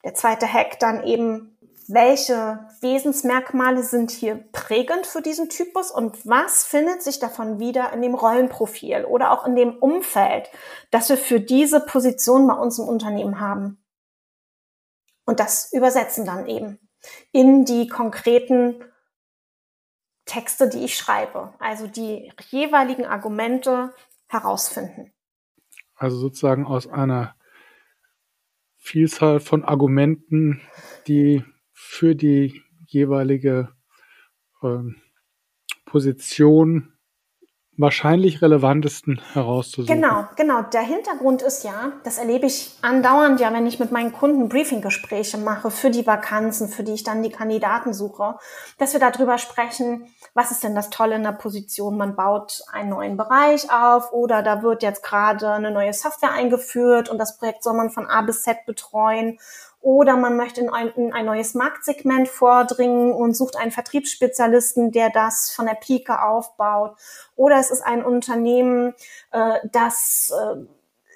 Der 0.05 0.15
zweite 0.15 0.53
Hack 0.53 0.79
dann 0.79 1.05
eben, 1.05 1.52
welche 1.89 2.67
Wesensmerkmale 2.81 3.83
sind 3.83 4.11
hier 4.11 4.37
prägend 4.53 5.07
für 5.07 5.23
diesen 5.23 5.49
Typus 5.49 5.91
und 5.91 6.27
was 6.27 6.65
findet 6.65 7.03
sich 7.03 7.19
davon 7.19 7.59
wieder 7.59 7.93
in 7.93 8.03
dem 8.03 8.15
Rollenprofil 8.15 9.05
oder 9.05 9.31
auch 9.31 9.47
in 9.47 9.57
dem 9.57 9.77
Umfeld, 9.77 10.49
das 10.91 11.09
wir 11.09 11.17
für 11.17 11.41
diese 11.41 11.81
Position 11.81 12.47
bei 12.47 12.55
uns 12.55 12.79
im 12.79 12.87
Unternehmen 12.87 13.41
haben. 13.41 13.83
Und 15.25 15.41
das 15.41 15.73
übersetzen 15.73 16.25
dann 16.25 16.47
eben 16.47 16.79
in 17.33 17.65
die 17.65 17.89
konkreten 17.89 18.85
Texte, 20.25 20.69
die 20.69 20.85
ich 20.85 20.97
schreibe, 20.97 21.55
also 21.59 21.87
die 21.87 22.33
jeweiligen 22.51 23.05
Argumente 23.05 23.93
herausfinden. 24.29 25.13
Also 25.95 26.17
sozusagen 26.17 26.67
aus 26.67 26.87
einer 26.87 27.35
Vielzahl 28.77 29.41
von 29.41 29.65
Argumenten, 29.65 30.61
die 31.07 31.45
für 31.93 32.15
die 32.15 32.63
jeweilige 32.87 33.69
ähm, 34.63 34.97
Position 35.85 36.95
wahrscheinlich 37.77 38.41
relevantesten 38.41 39.21
herauszusuchen. 39.35 40.01
Genau, 40.01 40.27
genau. 40.37 40.63
Der 40.63 40.81
Hintergrund 40.81 41.43
ist 41.43 41.65
ja, 41.65 41.93
das 42.05 42.17
erlebe 42.17 42.47
ich 42.47 42.79
andauernd 42.81 43.41
ja, 43.41 43.53
wenn 43.53 43.67
ich 43.67 43.79
mit 43.79 43.93
meinen 43.93 44.13
Kunden 44.13 44.49
Briefinggespräche 44.49 45.37
mache 45.37 45.71
für 45.71 45.91
die 45.91 46.07
Vakanzen, 46.07 46.69
für 46.69 46.83
die 46.83 46.93
ich 46.93 47.05
dann 47.05 47.23
die 47.23 47.31
Kandidaten 47.31 47.93
suche, 47.93 48.37
dass 48.79 48.95
wir 48.95 49.01
darüber 49.01 49.37
sprechen, 49.37 50.07
was 50.33 50.51
ist 50.51 50.65
denn 50.65 50.75
das 50.75 50.89
Tolle 50.89 51.17
in 51.17 51.23
der 51.23 51.33
Position? 51.33 51.99
Man 51.99 52.17
baut 52.17 52.63
einen 52.73 52.89
neuen 52.89 53.17
Bereich 53.19 53.71
auf 53.71 54.13
oder 54.13 54.43
da 54.43 54.63
wird 54.63 54.83
jetzt 54.83 55.03
gerade 55.03 55.51
eine 55.51 55.71
neue 55.71 55.93
Software 55.93 56.33
eingeführt 56.33 57.11
und 57.11 57.19
das 57.19 57.37
Projekt 57.37 57.63
soll 57.63 57.75
man 57.75 57.91
von 57.91 58.07
A 58.07 58.23
bis 58.23 58.43
Z 58.43 58.65
betreuen 58.65 59.39
oder 59.83 60.17
man 60.17 60.37
möchte 60.37 60.61
in 60.61 60.71
ein, 60.71 60.89
in 60.95 61.13
ein, 61.13 61.27
neues 61.27 61.55
Marktsegment 61.55 62.29
vordringen 62.29 63.13
und 63.13 63.37
sucht 63.37 63.57
einen 63.57 63.73
Vertriebsspezialisten, 63.73 64.93
der 64.93 65.11
das 65.11 65.51
von 65.51 65.67
der 65.67 65.75
Pike 65.75 66.23
aufbaut. 66.23 66.97
Oder 67.35 67.57
es 67.57 67.71
ist 67.71 67.83
ein 67.83 68.05
Unternehmen, 68.05 68.95
äh, 69.33 69.59
das 69.73 70.33
äh, 70.33 70.65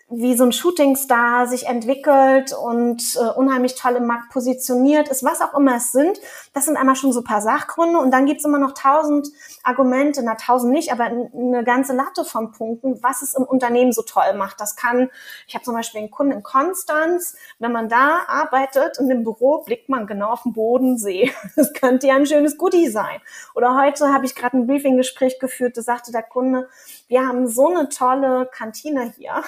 wie 0.09 0.37
so 0.37 0.45
ein 0.45 0.53
Shootingstar 0.53 1.49
sich 1.49 1.67
entwickelt 1.67 2.53
und 2.53 3.03
äh, 3.17 3.29
unheimlich 3.37 3.75
toll 3.75 3.97
im 3.97 4.07
Markt 4.07 4.31
positioniert 4.31 5.09
ist, 5.09 5.25
was 5.25 5.41
auch 5.41 5.53
immer 5.55 5.77
es 5.77 5.91
sind. 5.91 6.21
Das 6.53 6.67
sind 6.67 6.77
einmal 6.77 6.95
schon 6.95 7.13
so 7.13 7.23
paar 7.23 7.43
Sachgründe 7.43 7.99
und 7.99 8.13
dann 8.13 8.25
gibt's 8.25 8.45
immer 8.45 8.61
noch 8.61 8.73
tausend 8.73 9.29
Argumente, 9.65 10.23
na 10.23 10.37
tausend 10.37 10.73
nicht, 10.73 10.93
aber 10.93 11.07
eine 11.07 11.65
ganze 11.65 11.93
Latte 11.93 12.25
von 12.25 12.53
Punkten, 12.53 13.03
was 13.03 13.23
es 13.23 13.35
im 13.35 13.43
Unternehmen 13.43 13.91
so 13.91 14.03
toll 14.03 14.35
macht. 14.37 14.61
Das 14.61 14.77
kann, 14.77 15.11
ich 15.49 15.55
habe 15.55 15.65
zum 15.65 15.75
Beispiel 15.75 15.99
einen 15.99 16.13
Kunden 16.13 16.35
in 16.35 16.43
Konstanz, 16.45 17.37
wenn 17.59 17.73
man 17.73 17.89
da 17.89 18.21
arbeitet 18.29 19.01
und 19.01 19.11
im 19.11 19.25
Büro 19.25 19.63
blickt 19.63 19.89
man 19.89 20.07
genau 20.07 20.31
auf 20.31 20.45
den 20.45 20.53
Bodensee. 20.53 21.33
Das 21.57 21.73
könnte 21.73 22.07
ja 22.07 22.17
ein 22.17 22.27
schönes 22.27 22.59
Goodie 22.59 22.89
sein. 22.89 23.21
Oder 23.55 23.81
heute 23.81 24.13
habe 24.13 24.27
ich 24.27 24.35
gerade 24.35 24.59
ein 24.59 24.67
Briefinggespräch 24.67 25.39
geführt, 25.39 25.77
da 25.77 25.83
sagte 25.83 26.13
der 26.13 26.23
Kunde, 26.23 26.69
wir 27.09 27.27
haben 27.27 27.49
so 27.49 27.69
eine 27.69 27.89
tolle 27.89 28.49
Kantine 28.53 29.13
hier 29.17 29.43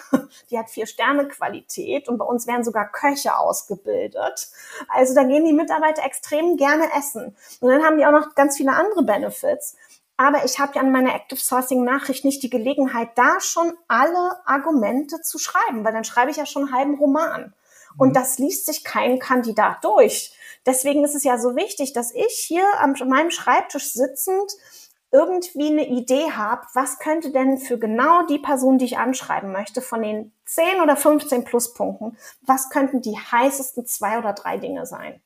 die 0.50 0.58
hat 0.58 0.70
vier 0.70 0.86
Sterne 0.86 1.28
Qualität 1.28 2.08
und 2.08 2.18
bei 2.18 2.24
uns 2.24 2.46
werden 2.46 2.64
sogar 2.64 2.90
Köche 2.90 3.36
ausgebildet. 3.36 4.48
Also 4.88 5.14
da 5.14 5.24
gehen 5.24 5.44
die 5.44 5.52
Mitarbeiter 5.52 6.04
extrem 6.04 6.56
gerne 6.56 6.84
essen. 6.96 7.36
Und 7.60 7.68
dann 7.68 7.84
haben 7.84 7.98
die 7.98 8.06
auch 8.06 8.12
noch 8.12 8.34
ganz 8.34 8.56
viele 8.56 8.72
andere 8.72 9.02
Benefits. 9.02 9.76
Aber 10.16 10.44
ich 10.44 10.58
habe 10.58 10.72
ja 10.74 10.80
an 10.80 10.90
meiner 10.90 11.14
Active 11.14 11.38
Sourcing 11.38 11.84
Nachricht 11.84 12.24
nicht 12.24 12.42
die 12.42 12.50
Gelegenheit, 12.50 13.10
da 13.14 13.40
schon 13.40 13.72
alle 13.86 14.40
Argumente 14.46 15.20
zu 15.22 15.38
schreiben, 15.38 15.84
weil 15.84 15.92
dann 15.92 16.04
schreibe 16.04 16.30
ich 16.30 16.36
ja 16.36 16.46
schon 16.46 16.64
einen 16.64 16.74
halben 16.74 16.94
Roman. 16.96 17.54
Und 17.96 18.08
mhm. 18.08 18.12
das 18.14 18.38
liest 18.38 18.66
sich 18.66 18.82
kein 18.84 19.18
Kandidat 19.20 19.84
durch. 19.84 20.34
Deswegen 20.66 21.04
ist 21.04 21.14
es 21.14 21.24
ja 21.24 21.38
so 21.38 21.54
wichtig, 21.56 21.92
dass 21.92 22.12
ich 22.12 22.44
hier 22.46 22.64
an 22.80 22.96
meinem 23.06 23.30
Schreibtisch 23.30 23.92
sitzend 23.92 24.52
irgendwie 25.10 25.68
eine 25.68 25.88
Idee 25.88 26.30
habe, 26.32 26.62
was 26.74 26.98
könnte 26.98 27.32
denn 27.32 27.58
für 27.58 27.78
genau 27.78 28.26
die 28.26 28.38
Person, 28.38 28.78
die 28.78 28.84
ich 28.84 28.98
anschreiben 28.98 29.52
möchte, 29.52 29.80
von 29.80 30.02
den 30.02 30.32
10 30.44 30.80
oder 30.82 30.96
15 30.96 31.44
Pluspunkten, 31.44 32.16
was 32.42 32.68
könnten 32.70 33.00
die 33.00 33.16
heißesten 33.16 33.86
zwei 33.86 34.18
oder 34.18 34.34
drei 34.34 34.58
Dinge 34.58 34.86
sein? 34.86 35.20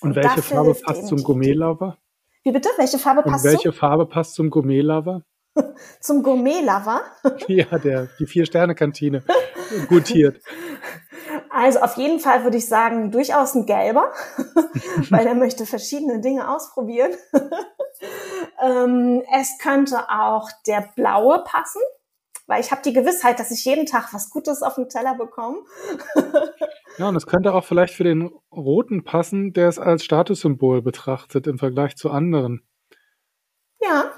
Und, 0.00 0.16
welche 0.16 0.42
Farbe 0.42 0.74
passt 0.74 1.06
zum 1.06 1.22
Gourmet-Lover? 1.22 1.96
Wie 2.42 2.50
bitte? 2.50 2.70
Welche 2.76 2.98
Farbe 2.98 3.22
passt 3.22 3.44
Und 3.44 3.52
welche 3.52 3.72
Farbe 3.72 4.06
passt 4.06 4.34
zum 4.34 4.50
Gourmet-Lover? 4.50 5.22
zum 6.00 6.22
Gourmet-Lover? 6.24 7.02
ja, 7.46 7.78
der, 7.78 8.08
die 8.18 8.26
Vier-Sterne-Kantine 8.26 9.22
gutiert. 9.88 10.40
Also 11.50 11.80
auf 11.80 11.96
jeden 11.96 12.18
Fall 12.18 12.44
würde 12.44 12.56
ich 12.56 12.66
sagen, 12.66 13.10
durchaus 13.10 13.54
ein 13.54 13.66
gelber, 13.66 14.12
weil 15.10 15.26
er 15.26 15.34
möchte 15.34 15.66
verschiedene 15.66 16.20
Dinge 16.20 16.48
ausprobieren. 16.48 17.12
Ähm, 18.62 19.22
es 19.38 19.58
könnte 19.58 20.08
auch 20.08 20.48
der 20.66 20.90
blaue 20.94 21.42
passen, 21.44 21.82
weil 22.46 22.60
ich 22.60 22.70
habe 22.70 22.82
die 22.82 22.92
Gewissheit, 22.92 23.38
dass 23.38 23.50
ich 23.50 23.64
jeden 23.64 23.86
Tag 23.86 24.12
was 24.14 24.30
Gutes 24.30 24.62
auf 24.62 24.76
dem 24.76 24.88
Teller 24.88 25.14
bekomme. 25.14 25.58
ja, 26.98 27.08
und 27.08 27.16
es 27.16 27.26
könnte 27.26 27.54
auch 27.54 27.64
vielleicht 27.64 27.94
für 27.94 28.04
den 28.04 28.30
roten 28.52 29.04
passen, 29.04 29.52
der 29.52 29.68
es 29.68 29.78
als 29.78 30.04
Statussymbol 30.04 30.82
betrachtet 30.82 31.46
im 31.46 31.58
Vergleich 31.58 31.96
zu 31.96 32.10
anderen. 32.10 32.62
Ja, 33.80 34.12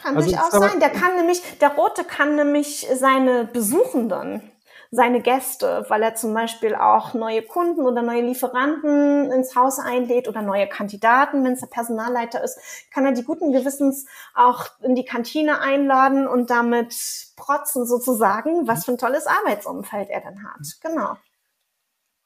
kann 0.00 0.16
also 0.16 0.30
durchaus 0.30 0.50
sein. 0.50 0.80
Der 0.80 0.90
kann 0.90 1.16
nämlich, 1.16 1.42
der 1.60 1.74
rote 1.74 2.04
kann 2.04 2.36
nämlich 2.36 2.86
seine 2.94 3.44
Besuchenden 3.44 4.50
seine 4.94 5.20
Gäste, 5.20 5.84
weil 5.88 6.02
er 6.02 6.14
zum 6.14 6.32
Beispiel 6.32 6.74
auch 6.74 7.14
neue 7.14 7.42
Kunden 7.42 7.82
oder 7.82 8.02
neue 8.02 8.22
Lieferanten 8.22 9.32
ins 9.32 9.56
Haus 9.56 9.78
einlädt 9.78 10.28
oder 10.28 10.40
neue 10.40 10.68
Kandidaten, 10.68 11.44
wenn 11.44 11.54
es 11.54 11.60
der 11.60 11.66
Personalleiter 11.66 12.42
ist, 12.42 12.58
kann 12.92 13.04
er 13.04 13.12
die 13.12 13.24
guten 13.24 13.52
Gewissens 13.52 14.06
auch 14.34 14.66
in 14.82 14.94
die 14.94 15.04
Kantine 15.04 15.60
einladen 15.60 16.28
und 16.28 16.50
damit 16.50 16.94
protzen 17.36 17.86
sozusagen, 17.86 18.68
was 18.68 18.84
für 18.84 18.92
ein 18.92 18.98
tolles 18.98 19.26
Arbeitsumfeld 19.26 20.10
er 20.10 20.20
dann 20.20 20.44
hat. 20.44 20.60
Genau. 20.80 21.16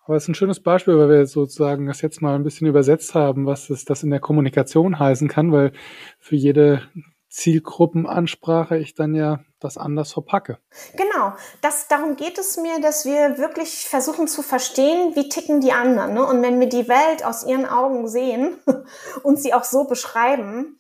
Aber 0.05 0.17
es 0.17 0.25
ist 0.25 0.29
ein 0.29 0.35
schönes 0.35 0.61
Beispiel, 0.61 0.99
weil 0.99 1.09
wir 1.09 1.27
sozusagen 1.27 1.87
das 1.87 2.01
jetzt 2.03 2.23
mal 2.23 2.35
ein 2.35 2.45
bisschen 2.45 2.67
übersetzt 2.67 3.15
haben, 3.15 3.47
was 3.47 3.71
es 3.71 3.85
das 3.85 4.03
in 4.03 4.11
der 4.11 4.21
Kommunikation 4.21 4.99
heißen 4.99 5.29
kann, 5.29 5.53
weil 5.53 5.73
für 6.19 6.37
jede 6.37 6.83
Zielgruppenansprache 7.29 8.79
ich 8.79 8.95
dann 8.95 9.15
ja 9.15 9.41
das 9.61 9.77
anders 9.77 10.13
verpacke. 10.13 10.59
Genau, 10.95 11.33
das, 11.61 11.89
darum 11.89 12.17
geht 12.17 12.39
es 12.39 12.57
mir, 12.57 12.81
dass 12.81 13.05
wir 13.05 13.39
wirklich 13.39 13.87
versuchen 13.89 14.29
zu 14.29 14.43
verstehen, 14.43 15.17
wie 15.17 15.29
ticken 15.29 15.61
die 15.61 15.73
anderen. 15.73 16.15
Ne? 16.15 16.25
Und 16.25 16.43
wenn 16.43 16.61
wir 16.61 16.69
die 16.69 16.89
Welt 16.89 17.25
aus 17.25 17.45
ihren 17.45 17.67
Augen 17.67 18.09
sehen 18.09 18.59
und 19.23 19.41
sie 19.41 19.55
auch 19.55 19.65
so 19.65 19.85
beschreiben, 19.85 20.79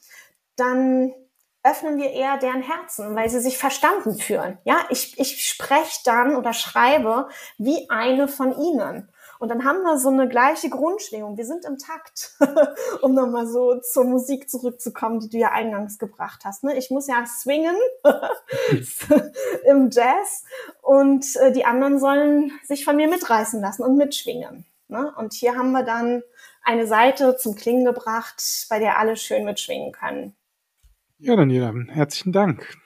dann 0.56 1.12
öffnen 1.62 1.98
wir 1.98 2.10
eher 2.12 2.38
deren 2.38 2.62
Herzen, 2.62 3.14
weil 3.16 3.28
sie 3.28 3.40
sich 3.40 3.58
verstanden 3.58 4.16
fühlen. 4.16 4.58
Ja, 4.64 4.78
ich, 4.90 5.18
ich 5.18 5.44
spreche 5.46 6.00
dann 6.04 6.36
oder 6.36 6.52
schreibe 6.52 7.28
wie 7.58 7.90
eine 7.90 8.28
von 8.28 8.56
ihnen. 8.58 9.10
Und 9.38 9.50
dann 9.50 9.64
haben 9.64 9.82
wir 9.82 9.98
so 9.98 10.08
eine 10.08 10.28
gleiche 10.28 10.68
Grundschwingung. 10.68 11.36
Wir 11.36 11.46
sind 11.46 11.64
im 11.64 11.78
Takt, 11.78 12.36
um 13.02 13.14
nochmal 13.14 13.46
so 13.46 13.80
zur 13.80 14.04
Musik 14.04 14.50
zurückzukommen, 14.50 15.20
die 15.20 15.28
du 15.28 15.38
ja 15.38 15.52
eingangs 15.52 15.98
gebracht 15.98 16.42
hast. 16.44 16.64
Ne? 16.64 16.76
Ich 16.76 16.90
muss 16.90 17.06
ja 17.06 17.24
swingen 17.26 17.76
im 19.64 19.90
Jazz 19.90 20.44
und 20.82 21.24
äh, 21.36 21.52
die 21.52 21.64
anderen 21.64 22.00
sollen 22.00 22.52
sich 22.64 22.84
von 22.84 22.96
mir 22.96 23.08
mitreißen 23.08 23.60
lassen 23.60 23.82
und 23.82 23.96
mitschwingen. 23.96 24.66
Ne? 24.88 25.12
Und 25.16 25.34
hier 25.34 25.54
haben 25.54 25.72
wir 25.72 25.84
dann 25.84 26.22
eine 26.62 26.86
Seite 26.86 27.36
zum 27.36 27.54
Klingen 27.54 27.84
gebracht, 27.84 28.42
bei 28.68 28.78
der 28.78 28.98
alle 28.98 29.16
schön 29.16 29.44
mitschwingen 29.44 29.92
können. 29.92 30.34
Ja, 31.18 31.36
Daniela, 31.36 31.72
herzlichen 31.88 32.32
Dank. 32.32 32.76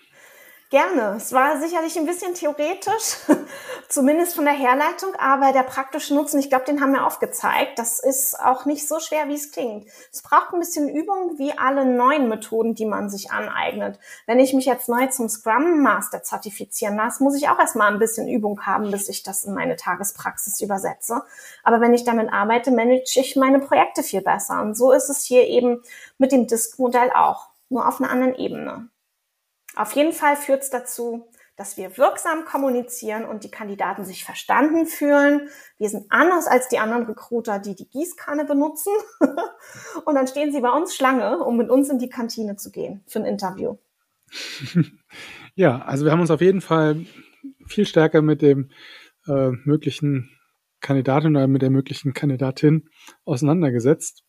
Gerne. 0.73 1.17
Es 1.19 1.35
war 1.35 1.61
sicherlich 1.61 1.99
ein 1.99 2.07
bisschen 2.07 2.33
theoretisch, 2.33 3.19
zumindest 3.91 4.35
von 4.35 4.47
der 4.47 4.55
Herleitung, 4.55 5.15
aber 5.19 5.53
der 5.53 5.65
praktische 5.65 6.15
Nutzen, 6.15 6.41
ich 6.41 6.49
glaube, 6.49 6.65
den 6.65 6.81
haben 6.81 6.95
wir 6.95 7.07
aufgezeigt. 7.07 7.79
Das 7.79 7.99
ist 7.99 8.41
auch 8.41 8.65
nicht 8.65 8.89
so 8.89 8.99
schwer, 8.99 9.29
wie 9.29 9.35
es 9.35 9.53
klingt. 9.53 9.87
Es 10.11 10.23
braucht 10.23 10.55
ein 10.55 10.61
bisschen 10.61 10.89
Übung, 10.89 11.37
wie 11.37 11.53
alle 11.59 11.85
neuen 11.85 12.27
Methoden, 12.27 12.75
die 12.75 12.87
man 12.87 13.11
sich 13.11 13.31
aneignet. 13.31 13.99
Wenn 14.25 14.39
ich 14.39 14.55
mich 14.55 14.65
jetzt 14.65 14.89
neu 14.89 15.09
zum 15.09 15.29
Scrum 15.29 15.83
Master 15.83 16.23
zertifizieren 16.23 16.97
lasse, 16.97 17.23
muss 17.23 17.37
ich 17.37 17.51
auch 17.51 17.59
erstmal 17.59 17.93
ein 17.93 17.99
bisschen 17.99 18.27
Übung 18.27 18.65
haben, 18.65 18.91
bis 18.91 19.11
ich 19.11 19.23
das 19.23 19.45
in 19.45 19.53
meine 19.53 19.77
Tagespraxis 19.77 20.59
übersetze. 20.63 21.23
Aber 21.65 21.83
wenn 21.83 21.93
ich 21.93 22.05
damit 22.05 22.33
arbeite, 22.33 22.71
manage 22.71 23.21
ich 23.21 23.37
meine 23.37 23.59
Projekte 23.59 24.03
viel 24.03 24.23
besser. 24.23 24.63
Und 24.63 24.75
so 24.75 24.91
ist 24.93 25.11
es 25.11 25.23
hier 25.23 25.47
eben 25.49 25.83
mit 26.17 26.33
dem 26.33 26.47
Disk-Modell 26.47 27.11
auch, 27.15 27.51
nur 27.69 27.87
auf 27.87 28.01
einer 28.01 28.11
anderen 28.11 28.37
Ebene. 28.37 28.89
Auf 29.77 29.93
jeden 29.93 30.13
Fall 30.13 30.37
führt 30.37 30.63
es 30.63 30.71
dazu, 30.71 31.31
dass 31.57 31.77
wir 31.77 31.97
wirksam 31.97 32.45
kommunizieren 32.45 33.25
und 33.25 33.45
die 33.45 33.51
Kandidaten 33.51 34.05
sich 34.05 34.25
verstanden 34.25 34.87
fühlen. 34.87 35.49
Wir 35.79 35.89
sind 35.89 36.07
anders 36.11 36.47
als 36.47 36.69
die 36.69 36.79
anderen 36.79 37.05
Recruiter, 37.05 37.59
die 37.59 37.75
die 37.75 37.89
Gießkanne 37.89 38.45
benutzen. 38.45 38.93
und 40.05 40.15
dann 40.15 40.27
stehen 40.27 40.53
sie 40.53 40.61
bei 40.61 40.71
uns 40.71 40.95
Schlange, 40.95 41.39
um 41.39 41.57
mit 41.57 41.71
uns 41.71 41.91
in 41.91 41.99
die 41.99 42.09
Kantine 42.09 42.57
zu 42.57 42.71
gehen 42.71 43.03
für 43.07 43.21
ein 43.21 43.27
Interview. 43.27 43.77
Ja, 45.55 45.83
also 45.83 46.07
wir 46.07 46.13
haben 46.13 46.21
uns 46.21 46.31
auf 46.31 46.41
jeden 46.41 46.63
Fall 46.63 47.05
viel 47.67 47.85
stärker 47.85 48.23
mit 48.23 48.41
dem 48.41 48.71
äh, 49.27 49.51
möglichen 49.65 50.31
Kandidatin 50.81 51.37
oder 51.37 51.47
mit 51.47 51.61
der 51.61 51.69
möglichen 51.69 52.15
Kandidatin 52.15 52.89
auseinandergesetzt, 53.27 54.25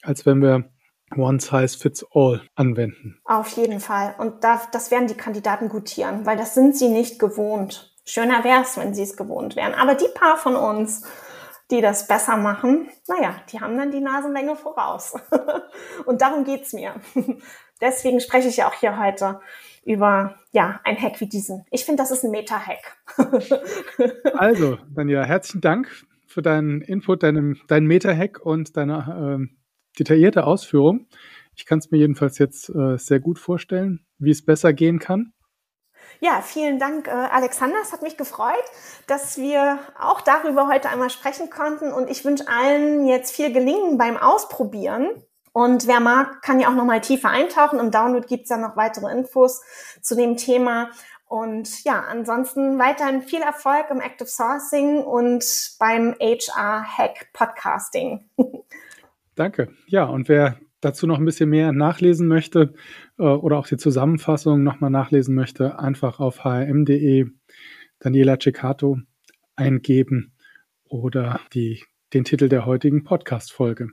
als 0.00 0.24
wenn 0.24 0.40
wir 0.40 0.72
One 1.16 1.40
Size 1.40 1.78
Fits 1.78 2.04
All 2.12 2.42
anwenden. 2.54 3.20
Auf 3.24 3.48
jeden 3.56 3.80
Fall. 3.80 4.14
Und 4.18 4.42
da, 4.42 4.60
das 4.72 4.90
werden 4.90 5.06
die 5.08 5.16
Kandidaten 5.16 5.68
gutieren, 5.68 6.26
weil 6.26 6.36
das 6.36 6.54
sind 6.54 6.76
sie 6.76 6.88
nicht 6.88 7.18
gewohnt. 7.18 7.94
Schöner 8.04 8.44
wäre 8.44 8.62
es, 8.62 8.76
wenn 8.76 8.94
sie 8.94 9.02
es 9.02 9.16
gewohnt 9.16 9.56
wären. 9.56 9.74
Aber 9.74 9.94
die 9.94 10.08
paar 10.12 10.36
von 10.36 10.56
uns, 10.56 11.04
die 11.70 11.80
das 11.80 12.06
besser 12.06 12.36
machen, 12.36 12.88
naja, 13.08 13.36
die 13.50 13.60
haben 13.60 13.76
dann 13.76 13.90
die 13.90 14.00
Nasenlänge 14.00 14.56
voraus. 14.56 15.14
Und 16.06 16.20
darum 16.20 16.44
geht's 16.44 16.72
mir. 16.72 16.94
Deswegen 17.80 18.20
spreche 18.20 18.48
ich 18.48 18.58
ja 18.58 18.68
auch 18.68 18.74
hier 18.74 18.98
heute 18.98 19.40
über 19.84 20.36
ja, 20.52 20.80
ein 20.84 21.00
Hack 21.00 21.20
wie 21.20 21.28
diesen. 21.28 21.64
Ich 21.70 21.84
finde, 21.84 22.02
das 22.02 22.10
ist 22.10 22.24
ein 22.24 22.30
Meta-Hack. 22.30 22.96
also, 24.34 24.78
Daniela, 24.94 25.24
herzlichen 25.24 25.60
Dank 25.60 25.88
für 26.26 26.42
deinen 26.42 26.80
Input, 26.80 27.22
deinen, 27.22 27.60
deinen 27.68 27.86
Meta-Hack 27.86 28.40
und 28.40 28.76
deine 28.76 29.16
ähm, 29.18 29.56
detaillierte 29.98 30.44
Ausführung. 30.44 31.06
Ich 31.56 31.66
kann 31.66 31.78
es 31.78 31.90
mir 31.90 31.98
jedenfalls 31.98 32.38
jetzt 32.38 32.68
äh, 32.68 32.96
sehr 32.98 33.20
gut 33.20 33.38
vorstellen, 33.38 34.04
wie 34.18 34.30
es 34.30 34.44
besser 34.44 34.72
gehen 34.72 34.98
kann. 34.98 35.32
Ja, 36.20 36.42
vielen 36.42 36.78
Dank, 36.78 37.08
äh, 37.08 37.10
Alexander. 37.10 37.76
Es 37.82 37.92
hat 37.92 38.02
mich 38.02 38.16
gefreut, 38.16 38.64
dass 39.06 39.36
wir 39.36 39.78
auch 39.98 40.20
darüber 40.20 40.68
heute 40.68 40.88
einmal 40.88 41.10
sprechen 41.10 41.50
konnten. 41.50 41.92
Und 41.92 42.10
ich 42.10 42.24
wünsche 42.24 42.48
allen 42.48 43.06
jetzt 43.06 43.34
viel 43.34 43.52
Gelingen 43.52 43.98
beim 43.98 44.16
Ausprobieren. 44.16 45.08
Und 45.52 45.86
wer 45.86 46.00
mag, 46.00 46.42
kann 46.42 46.58
ja 46.58 46.68
auch 46.68 46.74
noch 46.74 46.84
mal 46.84 47.00
tiefer 47.00 47.28
eintauchen. 47.28 47.78
Im 47.78 47.90
Download 47.90 48.26
gibt 48.26 48.44
es 48.44 48.48
ja 48.48 48.56
noch 48.56 48.76
weitere 48.76 49.12
Infos 49.12 49.62
zu 50.02 50.16
dem 50.16 50.36
Thema. 50.36 50.90
Und 51.26 51.84
ja, 51.84 52.00
ansonsten 52.00 52.78
weiterhin 52.78 53.22
viel 53.22 53.40
Erfolg 53.40 53.86
im 53.90 54.00
Active 54.00 54.28
Sourcing 54.28 55.02
und 55.02 55.44
beim 55.78 56.14
HR 56.20 56.84
Hack 56.84 57.32
Podcasting. 57.32 58.28
Danke. 59.34 59.68
Ja, 59.86 60.04
und 60.04 60.28
wer 60.28 60.58
dazu 60.80 61.06
noch 61.06 61.18
ein 61.18 61.24
bisschen 61.24 61.50
mehr 61.50 61.72
nachlesen 61.72 62.28
möchte 62.28 62.74
äh, 63.18 63.22
oder 63.22 63.58
auch 63.58 63.66
die 63.66 63.76
Zusammenfassung 63.76 64.62
nochmal 64.62 64.90
nachlesen 64.90 65.34
möchte, 65.34 65.78
einfach 65.78 66.20
auf 66.20 66.44
hrm.de 66.44 67.26
Daniela 67.98 68.38
Ceccato 68.38 68.98
eingeben 69.56 70.32
oder 70.84 71.40
die, 71.54 71.82
den 72.12 72.24
Titel 72.24 72.48
der 72.48 72.66
heutigen 72.66 73.04
Podcast-Folge. 73.04 73.88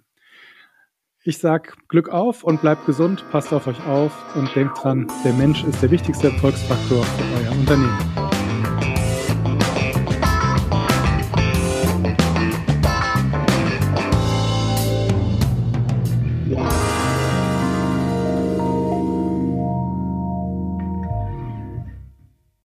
Ich 1.23 1.37
sage 1.37 1.73
Glück 1.87 2.09
auf 2.09 2.43
und 2.43 2.61
bleibt 2.61 2.85
gesund, 2.87 3.23
passt 3.31 3.53
auf 3.53 3.67
euch 3.67 3.85
auf 3.85 4.35
und 4.35 4.53
denkt 4.55 4.83
dran, 4.83 5.07
der 5.23 5.33
Mensch 5.33 5.63
ist 5.63 5.81
der 5.81 5.91
wichtigste 5.91 6.27
Erfolgsfaktor 6.29 7.03
für 7.03 7.43
euer 7.43 7.51
Unternehmen. 7.51 8.30